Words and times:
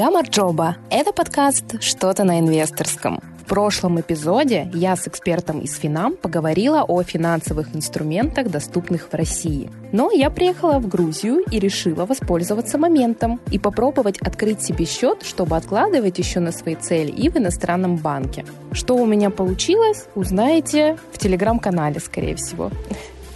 Гамарджоба– 0.00 0.76
это 0.90 1.12
подкаст 1.12 1.82
«Что-то 1.82 2.24
на 2.24 2.40
инвесторском». 2.40 3.20
В 3.42 3.44
прошлом 3.44 4.00
эпизоде 4.00 4.70
я 4.72 4.96
с 4.96 5.06
экспертом 5.06 5.60
из 5.60 5.76
Финам 5.76 6.16
поговорила 6.16 6.84
о 6.84 7.02
финансовых 7.02 7.76
инструментах, 7.76 8.48
доступных 8.48 9.08
в 9.12 9.14
России. 9.14 9.70
Но 9.92 10.10
я 10.10 10.30
приехала 10.30 10.78
в 10.78 10.88
Грузию 10.88 11.40
и 11.50 11.58
решила 11.58 12.06
воспользоваться 12.06 12.78
моментом 12.78 13.42
и 13.50 13.58
попробовать 13.58 14.16
открыть 14.22 14.62
себе 14.62 14.86
счет, 14.86 15.22
чтобы 15.22 15.54
откладывать 15.54 16.18
еще 16.18 16.40
на 16.40 16.50
свои 16.50 16.76
цели 16.76 17.10
и 17.10 17.28
в 17.28 17.36
иностранном 17.36 17.96
банке. 17.96 18.46
Что 18.72 18.96
у 18.96 19.04
меня 19.04 19.28
получилось, 19.28 20.06
узнаете 20.14 20.96
в 21.12 21.18
телеграм-канале, 21.18 22.00
скорее 22.00 22.36
всего. 22.36 22.70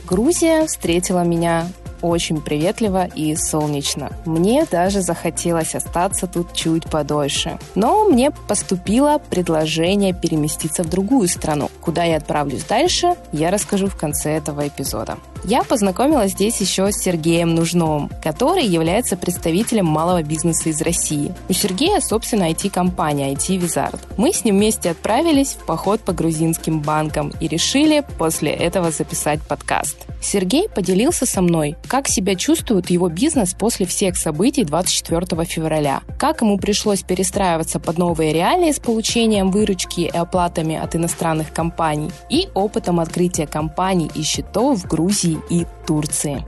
Грузия 0.07 0.65
встретила 0.65 1.25
меня 1.25 1.67
очень 2.05 2.41
приветливо 2.41 3.07
и 3.07 3.35
солнечно. 3.35 4.11
Мне 4.27 4.67
даже 4.71 5.01
захотелось 5.01 5.75
остаться 5.75 6.27
тут 6.27 6.53
чуть 6.53 6.85
подольше. 6.91 7.59
Но 7.75 8.05
мне 8.05 8.31
поступило 8.31 9.21
предложение 9.31 10.13
переместиться 10.13 10.83
в 10.85 10.91
другую 10.91 11.29
страну. 11.29 11.71
Куда 11.81 12.05
я 12.05 12.19
отправлюсь 12.19 12.65
дальше, 12.65 13.15
я 13.33 13.51
расскажу 13.51 13.89
в 13.89 13.97
конце 13.97 14.33
этого 14.33 14.69
эпизода. 14.69 15.17
Я 15.47 15.63
познакомилась 15.63 16.33
здесь 16.33 16.59
еще 16.63 16.91
с 16.91 17.03
Сергеем 17.03 17.55
Нужновым, 17.55 18.11
который 18.23 18.65
является 18.65 19.15
представителем 19.15 19.85
малого 19.85 20.23
бизнеса 20.23 20.71
из 20.71 20.81
России. 20.81 21.35
У 21.51 21.53
Сергея, 21.53 22.01
собственно, 22.01 22.51
IT-компания 22.51 23.35
IT 23.35 23.61
Wizard. 23.61 24.01
Мы 24.17 24.33
с 24.33 24.43
ним 24.45 24.57
вместе 24.57 24.91
отправились 24.91 25.53
в 25.53 25.67
поход 25.67 26.01
по 26.01 26.13
грузинским 26.13 26.81
банкам 26.81 27.31
и 27.41 27.49
решили 27.49 28.03
после 28.19 28.53
этого 28.53 28.91
записать 28.91 29.43
подкаст. 29.43 29.99
Сергей 30.23 30.71
поделился 30.71 31.27
со 31.27 31.43
мной, 31.43 31.77
как 31.95 32.09
себя 32.09 32.35
чувствует 32.35 32.91
его 32.91 33.09
бизнес 33.09 33.55
после 33.55 33.87
всех 33.87 34.17
событий 34.17 34.65
24 34.65 35.45
февраля, 35.45 36.03
как 36.19 36.41
ему 36.41 36.59
пришлось 36.59 37.05
перестраиваться 37.05 37.79
под 37.79 37.99
новые 37.99 38.33
реалии 38.33 38.73
с 38.73 38.81
получением 38.81 39.53
выручки 39.53 40.01
и 40.01 40.09
оплатами 40.09 40.75
от 40.75 40.97
иностранных 40.97 41.53
компаний 41.53 42.11
и 42.29 42.49
опытом 42.53 42.99
открытия 42.99 43.47
компаний 43.47 44.11
и 44.13 44.23
счетов 44.23 44.81
в 44.81 44.89
Грузии 44.89 45.39
и 45.49 45.67
Турции. 45.87 46.45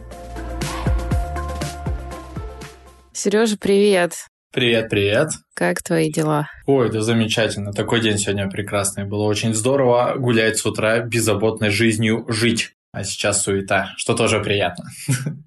Сережа, 3.12 3.56
привет. 3.56 4.14
Привет, 4.52 4.88
привет. 4.90 5.28
Как 5.54 5.80
твои 5.80 6.10
дела? 6.10 6.48
Ой, 6.66 6.90
да 6.90 7.02
замечательно. 7.02 7.72
Такой 7.72 8.00
день 8.00 8.18
сегодня 8.18 8.50
прекрасный. 8.50 9.04
Было 9.04 9.22
очень 9.22 9.54
здорово 9.54 10.16
гулять 10.18 10.58
с 10.58 10.66
утра, 10.66 10.98
беззаботной 10.98 11.70
жизнью 11.70 12.24
жить. 12.26 12.75
А 12.96 13.04
сейчас 13.04 13.42
суета, 13.42 13.92
что 13.98 14.14
тоже 14.14 14.40
приятно. 14.40 14.86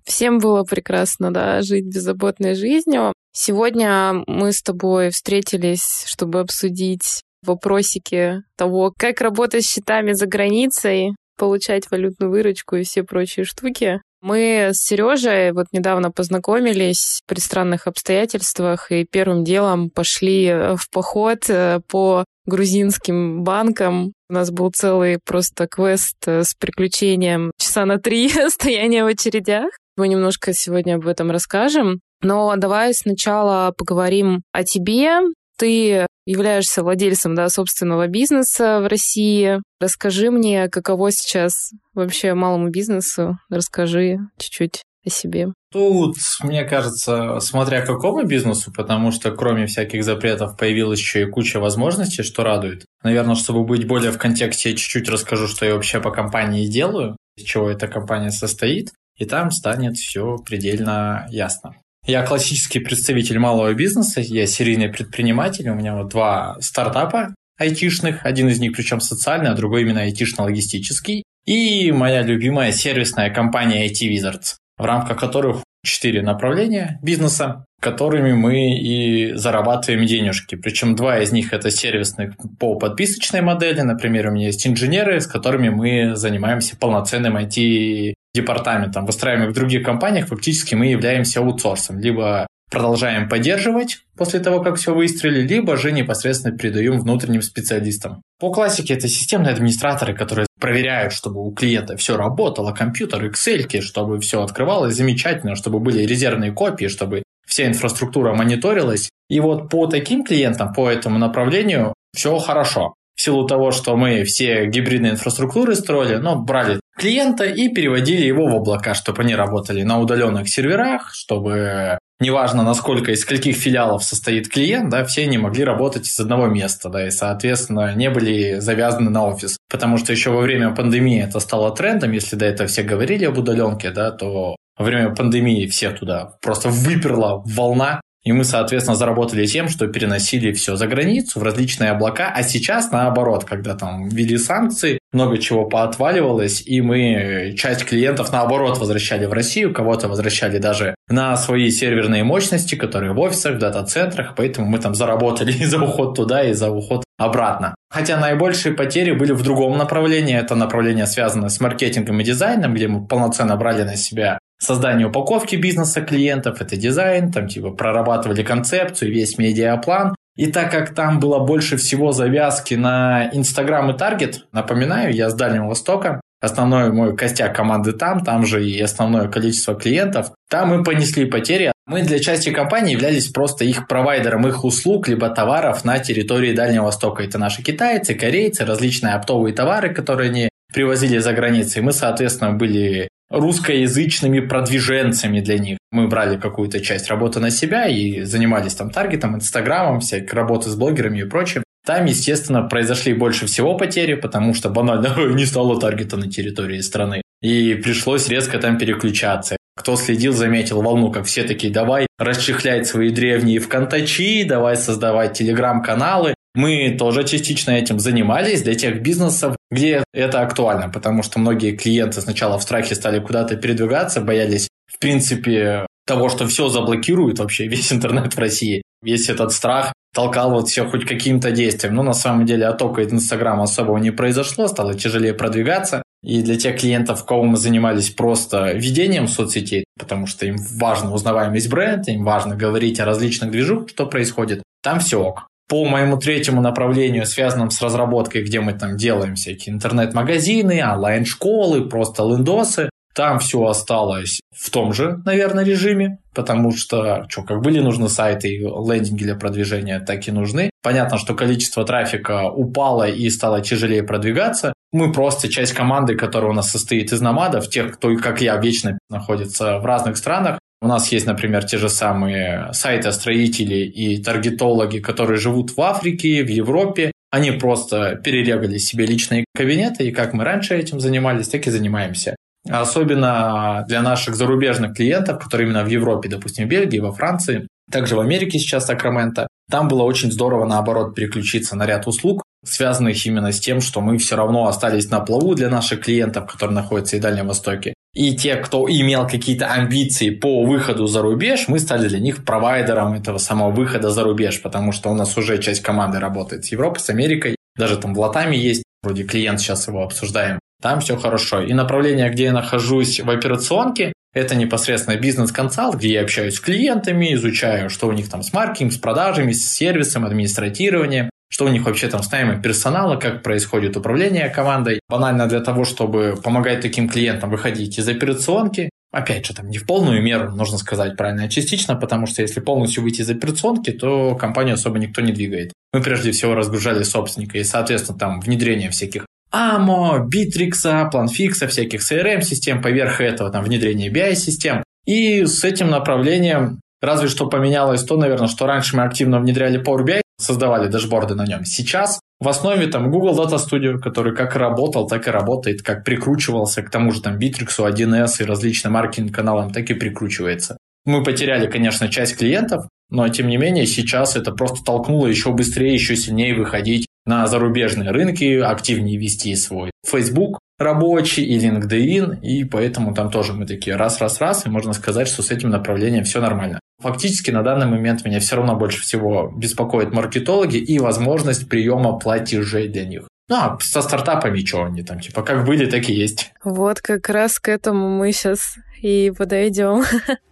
Всем 0.05 0.37
было 0.37 0.63
прекрасно, 0.63 1.33
да, 1.33 1.63
жить 1.63 1.87
беззаботной 1.87 2.53
жизнью. 2.53 3.11
Сегодня 3.31 4.23
мы 4.27 4.53
с 4.53 4.61
тобой 4.61 5.09
встретились, 5.09 6.03
чтобы 6.05 6.41
обсудить 6.41 7.23
вопросики 7.43 8.43
того, 8.55 8.93
как 8.95 9.21
работать 9.21 9.65
с 9.65 9.67
счетами 9.71 10.13
за 10.13 10.27
границей, 10.27 11.15
получать 11.39 11.89
валютную 11.89 12.29
выручку 12.29 12.75
и 12.75 12.83
все 12.83 13.01
прочие 13.01 13.45
штуки. 13.45 13.99
Мы 14.21 14.69
с 14.71 14.83
Сережей 14.83 15.51
вот 15.51 15.67
недавно 15.71 16.11
познакомились 16.11 17.21
при 17.25 17.39
странных 17.39 17.87
обстоятельствах 17.87 18.91
и 18.91 19.05
первым 19.05 19.43
делом 19.43 19.89
пошли 19.89 20.75
в 20.75 20.87
поход 20.91 21.49
э, 21.49 21.79
по 21.87 22.25
грузинским 22.49 23.43
банкам. 23.43 24.13
У 24.29 24.33
нас 24.33 24.51
был 24.51 24.71
целый 24.71 25.19
просто 25.23 25.67
квест 25.67 26.17
э, 26.25 26.43
с 26.43 26.53
приключением 26.53 27.51
часа 27.57 27.85
на 27.85 27.97
три 27.97 28.29
стояния 28.49 29.03
в 29.05 29.07
очередях. 29.07 29.69
Мы 29.95 30.07
немножко 30.07 30.53
сегодня 30.53 30.95
об 30.95 31.07
этом 31.07 31.31
расскажем. 31.31 32.01
Но 32.21 32.53
давай 32.57 32.93
сначала 32.93 33.73
поговорим 33.77 34.41
о 34.51 34.63
тебе, 34.63 35.21
ты 35.57 36.05
являешься 36.25 36.83
владельцем 36.83 37.35
да, 37.35 37.49
собственного 37.49 38.07
бизнеса 38.07 38.79
в 38.81 38.87
России. 38.87 39.61
Расскажи 39.79 40.31
мне, 40.31 40.69
каково 40.69 41.11
сейчас 41.11 41.71
вообще 41.93 42.33
малому 42.33 42.69
бизнесу. 42.69 43.37
Расскажи 43.49 44.17
чуть-чуть 44.37 44.83
о 45.05 45.09
себе. 45.09 45.47
Тут, 45.71 46.15
мне 46.43 46.63
кажется, 46.63 47.39
смотря 47.39 47.85
какому 47.85 48.23
бизнесу, 48.23 48.71
потому 48.71 49.11
что 49.11 49.31
кроме 49.31 49.67
всяких 49.67 50.03
запретов 50.03 50.57
появилась 50.57 50.99
еще 50.99 51.23
и 51.23 51.29
куча 51.29 51.59
возможностей, 51.59 52.23
что 52.23 52.43
радует. 52.43 52.85
Наверное, 53.03 53.35
чтобы 53.35 53.63
быть 53.63 53.87
более 53.87 54.11
в 54.11 54.17
контексте, 54.17 54.71
я 54.71 54.75
чуть-чуть 54.75 55.09
расскажу, 55.09 55.47
что 55.47 55.65
я 55.65 55.75
вообще 55.75 56.01
по 56.01 56.11
компании 56.11 56.67
делаю, 56.67 57.15
из 57.37 57.43
чего 57.43 57.69
эта 57.69 57.87
компания 57.87 58.31
состоит, 58.31 58.89
и 59.17 59.25
там 59.25 59.51
станет 59.51 59.97
все 59.97 60.37
предельно 60.37 61.27
ясно. 61.29 61.75
Я 62.05 62.25
классический 62.25 62.79
представитель 62.79 63.37
малого 63.37 63.73
бизнеса, 63.73 64.21
я 64.21 64.47
серийный 64.47 64.89
предприниматель, 64.89 65.69
у 65.69 65.75
меня 65.75 65.95
вот 65.95 66.09
два 66.09 66.57
стартапа 66.59 67.35
айтишных, 67.59 68.25
один 68.25 68.47
из 68.47 68.59
них 68.59 68.71
причем 68.75 69.01
социальный, 69.01 69.51
а 69.51 69.53
другой 69.53 69.81
именно 69.81 69.99
айтишно-логистический, 69.99 71.23
и 71.45 71.91
моя 71.91 72.21
любимая 72.21 72.71
сервисная 72.71 73.29
компания 73.29 73.87
IT 73.87 74.09
Wizards, 74.09 74.55
в 74.79 74.85
рамках 74.85 75.19
которых 75.19 75.57
четыре 75.83 76.21
направления 76.21 76.99
бизнеса, 77.01 77.65
которыми 77.79 78.33
мы 78.33 78.77
и 78.77 79.33
зарабатываем 79.35 80.05
денежки. 80.05 80.55
Причем 80.55 80.95
два 80.95 81.19
из 81.19 81.31
них 81.31 81.53
это 81.53 81.71
сервисных 81.71 82.33
по 82.59 82.75
подписочной 82.75 83.41
модели. 83.41 83.81
Например, 83.81 84.27
у 84.27 84.31
меня 84.31 84.47
есть 84.47 84.65
инженеры, 84.67 85.21
с 85.21 85.27
которыми 85.27 85.69
мы 85.69 86.15
занимаемся 86.15 86.75
полноценным 86.77 87.37
IT 87.37 88.13
департаментом, 88.33 89.05
выстраиваемых 89.05 89.51
в 89.51 89.55
других 89.55 89.83
компаниях, 89.83 90.27
фактически 90.27 90.75
мы 90.75 90.87
являемся 90.87 91.39
аутсорсом. 91.39 91.99
Либо 91.99 92.47
продолжаем 92.69 93.27
поддерживать 93.27 93.99
после 94.15 94.39
того, 94.39 94.61
как 94.61 94.75
все 94.75 94.93
выстрелили, 94.93 95.47
либо 95.47 95.77
же 95.77 95.91
непосредственно 95.91 96.57
передаем 96.57 96.99
внутренним 96.99 97.41
специалистам. 97.41 98.21
По 98.39 98.51
классике 98.51 98.93
это 98.93 99.07
системные 99.07 99.53
администраторы, 99.53 100.15
которые 100.15 100.47
проверяют, 100.59 101.13
чтобы 101.13 101.41
у 101.45 101.51
клиента 101.51 101.97
все 101.97 102.17
работало, 102.17 102.71
компьютер, 102.71 103.25
Excel, 103.25 103.81
чтобы 103.81 104.19
все 104.19 104.41
открывалось 104.43 104.95
замечательно, 104.95 105.55
чтобы 105.55 105.79
были 105.79 106.03
резервные 106.03 106.51
копии, 106.51 106.87
чтобы 106.87 107.23
вся 107.45 107.65
инфраструктура 107.65 108.33
мониторилась. 108.33 109.09
И 109.29 109.39
вот 109.39 109.69
по 109.69 109.87
таким 109.87 110.23
клиентам, 110.23 110.73
по 110.73 110.89
этому 110.89 111.17
направлению 111.17 111.93
все 112.13 112.37
хорошо 112.37 112.93
в 113.15 113.21
силу 113.21 113.45
того, 113.45 113.71
что 113.71 113.97
мы 113.97 114.23
все 114.23 114.65
гибридные 114.67 115.11
инфраструктуры 115.11 115.75
строили, 115.75 116.15
но 116.15 116.37
брали 116.37 116.79
клиента 116.97 117.43
и 117.43 117.67
переводили 117.67 118.25
его 118.25 118.47
в 118.47 118.55
облака, 118.55 118.93
чтобы 118.93 119.23
они 119.23 119.35
работали 119.35 119.83
на 119.83 119.99
удаленных 119.99 120.47
серверах, 120.47 121.13
чтобы 121.13 121.98
неважно, 122.19 122.63
насколько 122.63 123.11
из 123.11 123.21
скольких 123.21 123.55
филиалов 123.55 124.03
состоит 124.03 124.49
клиент, 124.49 124.89
да, 124.89 125.03
все 125.05 125.23
они 125.23 125.37
могли 125.37 125.63
работать 125.63 126.07
из 126.07 126.19
одного 126.19 126.47
места, 126.47 126.89
да, 126.89 127.07
и, 127.07 127.11
соответственно, 127.11 127.95
не 127.95 128.09
были 128.09 128.59
завязаны 128.59 129.09
на 129.09 129.25
офис. 129.25 129.57
Потому 129.69 129.97
что 129.97 130.11
еще 130.11 130.29
во 130.31 130.41
время 130.41 130.73
пандемии 130.73 131.23
это 131.23 131.39
стало 131.39 131.75
трендом, 131.75 132.11
если 132.11 132.35
до 132.35 132.45
этого 132.45 132.67
все 132.67 132.83
говорили 132.83 133.25
об 133.25 133.37
удаленке, 133.37 133.91
да, 133.91 134.11
то 134.11 134.55
во 134.77 134.85
время 134.85 135.13
пандемии 135.13 135.67
все 135.67 135.91
туда 135.91 136.37
просто 136.41 136.69
выперла 136.69 137.43
волна 137.45 138.01
и 138.23 138.31
мы, 138.31 138.43
соответственно, 138.43 138.95
заработали 138.95 139.45
тем, 139.45 139.69
что 139.69 139.87
переносили 139.87 140.51
все 140.51 140.75
за 140.75 140.87
границу, 140.87 141.39
в 141.39 141.43
различные 141.43 141.91
облака. 141.91 142.31
А 142.35 142.43
сейчас 142.43 142.91
наоборот, 142.91 143.45
когда 143.45 143.75
там 143.75 144.09
ввели 144.09 144.37
санкции, 144.37 144.99
много 145.11 145.37
чего 145.37 145.65
поотваливалось, 145.65 146.61
и 146.65 146.81
мы 146.81 147.55
часть 147.57 147.85
клиентов 147.85 148.31
наоборот 148.31 148.77
возвращали 148.77 149.25
в 149.25 149.33
Россию, 149.33 149.73
кого-то 149.73 150.07
возвращали 150.07 150.59
даже 150.59 150.95
на 151.07 151.35
свои 151.37 151.71
серверные 151.71 152.23
мощности, 152.23 152.75
которые 152.75 153.13
в 153.13 153.19
офисах, 153.19 153.55
в 153.55 153.59
дата-центрах, 153.59 154.33
поэтому 154.35 154.67
мы 154.67 154.79
там 154.79 154.95
заработали 154.95 155.51
и 155.59 155.65
за 155.65 155.81
уход 155.81 156.15
туда, 156.15 156.43
и 156.43 156.53
за 156.53 156.69
уход 156.69 157.03
обратно. 157.17 157.75
Хотя 157.89 158.17
наибольшие 158.17 158.75
потери 158.75 159.11
были 159.11 159.33
в 159.33 159.43
другом 159.43 159.77
направлении. 159.77 160.35
Это 160.35 160.55
направление 160.55 161.07
связано 161.07 161.49
с 161.49 161.59
маркетингом 161.59 162.19
и 162.21 162.23
дизайном, 162.23 162.73
где 162.73 162.87
мы 162.87 163.05
полноценно 163.05 163.55
брали 163.55 163.83
на 163.83 163.95
себя 163.95 164.38
создание 164.59 165.07
упаковки 165.07 165.55
бизнеса 165.55 166.01
клиентов, 166.01 166.61
это 166.61 166.75
дизайн, 166.75 167.31
там 167.31 167.47
типа 167.47 167.71
прорабатывали 167.71 168.43
концепцию, 168.43 169.11
весь 169.11 169.37
медиаплан. 169.37 170.15
И 170.35 170.47
так 170.47 170.71
как 170.71 170.93
там 170.93 171.19
было 171.19 171.39
больше 171.39 171.75
всего 171.75 172.11
завязки 172.11 172.75
на 172.75 173.29
Инстаграм 173.33 173.89
и 173.91 173.97
Таргет, 173.97 174.45
напоминаю, 174.53 175.13
я 175.13 175.29
с 175.29 175.33
Дальнего 175.33 175.67
Востока, 175.67 176.21
основной 176.41 176.91
мой 176.93 177.15
костяк 177.15 177.55
команды 177.55 177.91
там, 177.91 178.23
там 178.23 178.45
же 178.45 178.65
и 178.65 178.79
основное 178.79 179.27
количество 179.27 179.75
клиентов, 179.75 180.31
там 180.49 180.69
мы 180.69 180.83
понесли 180.83 181.25
потери. 181.25 181.73
Мы 181.85 182.03
для 182.03 182.19
части 182.19 182.51
компании 182.51 182.93
являлись 182.93 183.27
просто 183.27 183.65
их 183.65 183.87
провайдером 183.87 184.47
их 184.47 184.63
услуг 184.63 185.07
либо 185.07 185.29
товаров 185.29 185.83
на 185.83 185.99
территории 185.99 186.53
Дальнего 186.53 186.85
Востока. 186.85 187.23
Это 187.23 187.37
наши 187.37 187.63
китайцы, 187.63 188.13
корейцы, 188.13 188.63
различные 188.63 189.15
оптовые 189.15 189.53
товары, 189.53 189.93
которые 189.93 190.29
они 190.29 190.49
привозили 190.71 191.17
за 191.17 191.33
границей. 191.33 191.81
Мы, 191.81 191.91
соответственно, 191.91 192.53
были 192.53 193.09
русскоязычными 193.29 194.39
продвиженцами 194.39 195.39
для 195.39 195.57
них. 195.59 195.77
Мы 195.91 196.07
брали 196.07 196.37
какую-то 196.37 196.79
часть 196.79 197.07
работы 197.09 197.39
на 197.39 197.51
себя 197.51 197.87
и 197.87 198.21
занимались 198.21 198.75
там 198.75 198.89
таргетом, 198.89 199.35
инстаграмом, 199.35 199.99
всякой 199.99 200.35
работы 200.35 200.69
с 200.69 200.75
блогерами 200.75 201.19
и 201.19 201.25
прочим. 201.25 201.63
Там, 201.85 202.05
естественно, 202.05 202.63
произошли 202.63 203.13
больше 203.13 203.47
всего 203.47 203.75
потери, 203.75 204.15
потому 204.15 204.53
что 204.53 204.69
банально 204.69 205.15
не 205.33 205.45
стало 205.45 205.79
таргета 205.79 206.17
на 206.17 206.29
территории 206.29 206.79
страны. 206.81 207.21
И 207.41 207.75
пришлось 207.75 208.27
резко 208.27 208.59
там 208.59 208.77
переключаться. 208.77 209.57
Кто 209.75 209.95
следил, 209.95 210.33
заметил 210.33 210.81
волну, 210.81 211.09
как 211.09 211.25
все 211.25 211.43
такие, 211.43 211.71
давай 211.71 212.05
расчехлять 212.17 212.85
свои 212.85 213.11
древние 213.11 213.59
вконтачи, 213.59 214.43
давай 214.43 214.75
создавать 214.75 215.37
телеграм-каналы. 215.37 216.35
Мы 216.55 216.95
тоже 216.97 217.23
частично 217.25 217.71
этим 217.71 217.99
занимались 217.99 218.63
для 218.63 218.75
тех 218.75 219.01
бизнесов, 219.01 219.55
где 219.69 220.03
это 220.13 220.41
актуально, 220.41 220.89
потому 220.89 221.21
что 221.21 221.39
многие 221.39 221.75
клиенты 221.75 222.21
сначала 222.21 222.57
в 222.57 222.63
страхе 222.63 222.95
стали 222.95 223.19
куда-то 223.19 223.55
передвигаться, 223.55 224.21
боялись, 224.21 224.67
в 224.87 224.99
принципе, 224.99 225.85
того, 226.09 226.27
что 226.29 226.47
все 226.47 226.67
заблокирует 226.69 227.39
вообще 227.39 227.67
весь 227.73 227.93
интернет 227.93 228.33
в 228.33 228.39
России. 228.39 228.81
Весь 229.01 229.29
этот 229.29 229.53
страх 229.53 229.93
толкал 230.13 230.51
вот 230.51 230.67
все 230.67 230.85
хоть 230.89 231.05
каким-то 231.05 231.51
действием. 231.51 231.95
Но 231.95 232.03
на 232.03 232.13
самом 232.13 232.45
деле 232.45 232.65
оттока 232.65 233.01
из 233.01 233.13
Инстаграма 233.13 233.63
особого 233.63 233.97
не 233.97 234.11
произошло, 234.11 234.67
стало 234.67 234.95
тяжелее 234.95 235.33
продвигаться. 235.33 236.01
И 236.21 236.41
для 236.41 236.57
тех 236.57 236.81
клиентов, 236.81 237.25
кого 237.25 237.43
мы 237.43 237.55
занимались 237.55 238.09
просто 238.09 238.73
ведением 238.73 239.27
соцсетей, 239.27 239.85
потому 239.97 240.27
что 240.27 240.45
им 240.45 240.57
важно 240.77 241.13
узнаваемость 241.13 241.69
бренда, 241.69 242.11
им 242.11 242.25
важно 242.25 242.57
говорить 242.57 242.99
о 242.99 243.05
различных 243.05 243.51
движухах, 243.51 243.89
что 243.89 244.05
происходит, 244.05 244.61
там 244.83 244.99
все 244.99 245.21
ок. 245.21 245.47
По 245.69 245.85
моему 245.85 246.17
третьему 246.17 246.61
направлению, 246.61 247.27
связанному 247.27 247.69
с 247.69 247.79
разработкой, 247.81 248.43
где 248.43 248.59
мы 248.59 248.73
там 248.73 248.97
делаем 248.97 249.35
всякие 249.35 249.75
интернет-магазины, 249.75 250.83
онлайн-школы, 250.83 251.87
просто 251.87 252.23
лендосы, 252.23 252.89
там 253.13 253.39
все 253.39 253.65
осталось 253.65 254.39
в 254.55 254.69
том 254.69 254.93
же, 254.93 255.19
наверное, 255.25 255.63
режиме, 255.63 256.19
потому 256.33 256.71
что, 256.71 257.25
что, 257.27 257.43
как 257.43 257.61
были 257.61 257.79
нужны 257.79 258.09
сайты 258.09 258.49
и 258.49 258.59
лендинги 258.59 259.23
для 259.23 259.35
продвижения, 259.35 259.99
так 259.99 260.27
и 260.27 260.31
нужны. 260.31 260.69
Понятно, 260.81 261.17
что 261.17 261.35
количество 261.35 261.85
трафика 261.85 262.49
упало 262.49 263.07
и 263.07 263.29
стало 263.29 263.61
тяжелее 263.61 264.03
продвигаться. 264.03 264.73
Мы 264.91 265.11
просто 265.11 265.49
часть 265.49 265.73
команды, 265.73 266.15
которая 266.15 266.51
у 266.51 266.53
нас 266.53 266.71
состоит 266.71 267.11
из 267.11 267.21
намадов, 267.21 267.67
тех, 267.69 267.97
кто, 267.97 268.15
как 268.15 268.41
я, 268.41 268.55
вечно 268.57 268.97
находится 269.09 269.79
в 269.79 269.85
разных 269.85 270.17
странах. 270.17 270.59
У 270.81 270.87
нас 270.87 271.11
есть, 271.11 271.25
например, 271.25 271.65
те 271.65 271.77
же 271.77 271.89
самые 271.89 272.69
сайты-строители 272.71 273.85
и 273.85 274.21
таргетологи, 274.23 274.99
которые 274.99 275.37
живут 275.37 275.75
в 275.75 275.81
Африке, 275.81 276.43
в 276.43 276.49
Европе. 276.49 277.11
Они 277.31 277.51
просто 277.51 278.15
перерегали 278.15 278.77
себе 278.77 279.05
личные 279.05 279.45
кабинеты, 279.53 280.07
и 280.07 280.11
как 280.11 280.33
мы 280.33 280.43
раньше 280.43 280.75
этим 280.75 280.99
занимались, 280.99 281.49
так 281.49 281.67
и 281.67 281.71
занимаемся. 281.71 282.35
Особенно 282.67 283.85
для 283.87 284.01
наших 284.01 284.35
зарубежных 284.35 284.95
клиентов, 284.95 285.43
которые 285.43 285.67
именно 285.67 285.83
в 285.83 285.87
Европе, 285.89 286.29
допустим, 286.29 286.65
в 286.65 286.69
Бельгии, 286.69 286.99
во 286.99 287.11
Франции, 287.11 287.67
также 287.91 288.15
в 288.15 288.19
Америке 288.19 288.57
сейчас 288.57 288.85
Сакраменто. 288.85 289.47
Там 289.69 289.87
было 289.87 290.03
очень 290.03 290.31
здорово, 290.31 290.65
наоборот, 290.65 291.13
переключиться 291.13 291.75
на 291.75 291.85
ряд 291.85 292.07
услуг, 292.07 292.41
связанных 292.65 293.25
именно 293.25 293.51
с 293.51 293.59
тем, 293.59 293.81
что 293.81 294.01
мы 294.01 294.17
все 294.17 294.35
равно 294.35 294.67
остались 294.67 295.09
на 295.09 295.19
плаву 295.19 295.55
для 295.55 295.69
наших 295.69 296.01
клиентов, 296.01 296.51
которые 296.51 296.75
находятся 296.75 297.15
и 297.15 297.19
в 297.19 297.23
Дальнем 297.23 297.47
Востоке. 297.47 297.93
И 298.13 298.35
те, 298.35 298.55
кто 298.55 298.89
имел 298.89 299.27
какие-то 299.27 299.67
амбиции 299.67 300.31
по 300.31 300.63
выходу 300.63 301.07
за 301.07 301.21
рубеж, 301.21 301.67
мы 301.67 301.79
стали 301.79 302.07
для 302.07 302.19
них 302.19 302.43
провайдером 302.43 303.13
этого 303.13 303.37
самого 303.37 303.71
выхода 303.71 304.09
за 304.09 304.23
рубеж, 304.23 304.61
потому 304.61 304.91
что 304.91 305.09
у 305.09 305.13
нас 305.13 305.37
уже 305.37 305.59
часть 305.59 305.81
команды 305.81 306.19
работает 306.19 306.65
с 306.65 306.71
Европой, 306.71 306.99
с 306.99 307.09
Америкой, 307.09 307.55
даже 307.77 307.97
там 307.97 308.13
в 308.13 308.19
Латаме 308.19 308.57
есть, 308.57 308.83
вроде 309.03 309.23
клиент, 309.23 309.59
сейчас 309.61 309.87
его 309.87 310.03
обсуждаем 310.03 310.59
там 310.81 311.01
все 311.01 311.17
хорошо. 311.17 311.61
И 311.61 311.73
направление, 311.73 312.29
где 312.29 312.45
я 312.45 312.53
нахожусь 312.53 313.19
в 313.19 313.29
операционке, 313.29 314.13
это 314.33 314.55
непосредственно 314.55 315.17
бизнес-консалт, 315.17 315.95
где 315.95 316.13
я 316.13 316.21
общаюсь 316.21 316.55
с 316.55 316.59
клиентами, 316.59 317.33
изучаю, 317.33 317.89
что 317.89 318.07
у 318.07 318.11
них 318.11 318.29
там 318.29 318.43
с 318.43 318.53
маркетингом, 318.53 318.91
с 318.91 318.97
продажами, 318.97 319.51
с 319.51 319.69
сервисом, 319.69 320.25
администратированием, 320.25 321.29
что 321.49 321.65
у 321.65 321.69
них 321.69 321.85
вообще 321.85 322.07
там 322.07 322.23
с 322.23 322.31
наймом 322.31 322.61
персонала, 322.61 323.15
как 323.15 323.43
происходит 323.43 323.97
управление 323.97 324.49
командой. 324.49 324.99
Банально 325.09 325.47
для 325.47 325.59
того, 325.59 325.83
чтобы 325.83 326.39
помогать 326.41 326.81
таким 326.81 327.09
клиентам 327.09 327.49
выходить 327.49 327.97
из 327.97 328.07
операционки. 328.07 328.89
Опять 329.11 329.47
же, 329.47 329.55
там 329.55 329.69
не 329.69 329.79
в 329.79 329.87
полную 329.87 330.21
меру, 330.21 330.51
нужно 330.51 330.77
сказать 330.77 331.17
правильно, 331.17 331.45
а 331.45 331.47
частично, 331.47 331.95
потому 331.95 332.27
что 332.27 332.43
если 332.43 332.59
полностью 332.59 333.01
выйти 333.01 333.21
из 333.21 333.29
операционки, 333.29 333.89
то 333.89 334.35
компанию 334.35 334.75
особо 334.75 334.99
никто 334.99 335.21
не 335.21 335.31
двигает. 335.31 335.73
Мы 335.91 336.01
прежде 336.01 336.31
всего 336.31 336.53
разгружали 336.53 337.01
собственника 337.01 337.57
и, 337.57 337.63
соответственно, 337.63 338.19
там 338.19 338.39
внедрение 338.39 338.91
всяких 338.91 339.25
AMO, 339.51 340.27
Bittrex, 340.27 341.09
Planfix, 341.11 341.67
всяких 341.67 342.01
CRM-систем, 342.01 342.83
поверх 342.83 343.19
этого 343.19 343.49
там 343.49 343.63
внедрение 343.63 344.11
BI-систем. 344.11 344.83
И 345.05 345.45
с 345.45 345.63
этим 345.63 345.89
направлением 345.89 346.79
разве 347.01 347.29
что 347.29 347.47
поменялось 347.47 348.03
то, 348.03 348.15
наверное, 348.15 348.47
что 348.47 348.67
раньше 348.67 348.95
мы 348.95 349.03
активно 349.03 349.39
внедряли 349.39 349.81
Power 349.81 350.05
BI, 350.05 350.21
создавали 350.39 350.87
дашборды 350.87 351.35
на 351.35 351.45
нем. 351.45 351.65
Сейчас 351.65 352.19
в 352.39 352.47
основе 352.47 352.87
там 352.87 353.11
Google 353.11 353.37
Data 353.37 353.57
Studio, 353.57 353.99
который 353.99 354.35
как 354.35 354.55
работал, 354.55 355.07
так 355.07 355.27
и 355.27 355.31
работает, 355.31 355.81
как 355.81 356.05
прикручивался 356.05 356.81
к 356.81 356.89
тому 356.89 357.11
же 357.11 357.21
там 357.21 357.37
Bittrex, 357.37 357.77
1С 357.77 358.41
и 358.41 358.45
различным 358.45 358.93
маркетинг-каналам, 358.93 359.71
так 359.71 359.89
и 359.89 359.93
прикручивается. 359.93 360.77
Мы 361.05 361.23
потеряли, 361.23 361.67
конечно, 361.67 362.07
часть 362.07 362.37
клиентов, 362.37 362.85
но 363.09 363.27
тем 363.29 363.47
не 363.47 363.57
менее 363.57 363.85
сейчас 363.85 364.35
это 364.35 364.51
просто 364.51 364.83
толкнуло 364.83 365.27
еще 365.27 365.51
быстрее, 365.51 365.93
еще 365.93 366.15
сильнее 366.15 366.55
выходить 366.55 367.07
на 367.29 367.45
зарубежные 367.47 368.09
рынки, 368.09 368.59
активнее 368.59 369.17
вести 369.17 369.55
свой 369.55 369.91
Facebook 370.05 370.59
рабочий 370.79 371.43
и 371.43 371.59
LinkedIn, 371.59 372.41
и 372.41 372.63
поэтому 372.63 373.13
там 373.13 373.29
тоже 373.29 373.53
мы 373.53 373.65
такие 373.65 373.95
раз-раз-раз, 373.95 374.65
и 374.65 374.69
можно 374.69 374.93
сказать, 374.93 375.27
что 375.27 375.43
с 375.43 375.51
этим 375.51 375.69
направлением 375.69 376.23
все 376.23 376.41
нормально. 376.41 376.79
Фактически 377.01 377.51
на 377.51 377.63
данный 377.63 377.85
момент 377.85 378.25
меня 378.25 378.39
все 378.39 378.55
равно 378.55 378.75
больше 378.75 379.01
всего 379.01 379.53
беспокоят 379.55 380.11
маркетологи 380.11 380.77
и 380.77 380.99
возможность 380.99 381.69
приема 381.69 382.17
платежей 382.17 382.87
для 382.87 383.05
них. 383.05 383.27
Ну, 383.49 383.55
а 383.55 383.77
со 383.81 384.01
стартапами 384.01 384.63
что 384.63 384.83
они 384.83 385.03
там, 385.03 385.19
типа, 385.19 385.43
как 385.43 385.65
были, 385.65 385.85
так 385.85 386.09
и 386.09 386.13
есть. 386.13 386.51
Вот 386.63 387.01
как 387.01 387.29
раз 387.29 387.59
к 387.59 387.67
этому 387.67 388.09
мы 388.09 388.31
сейчас 388.31 388.75
и 389.01 389.31
подойдем. 389.37 390.03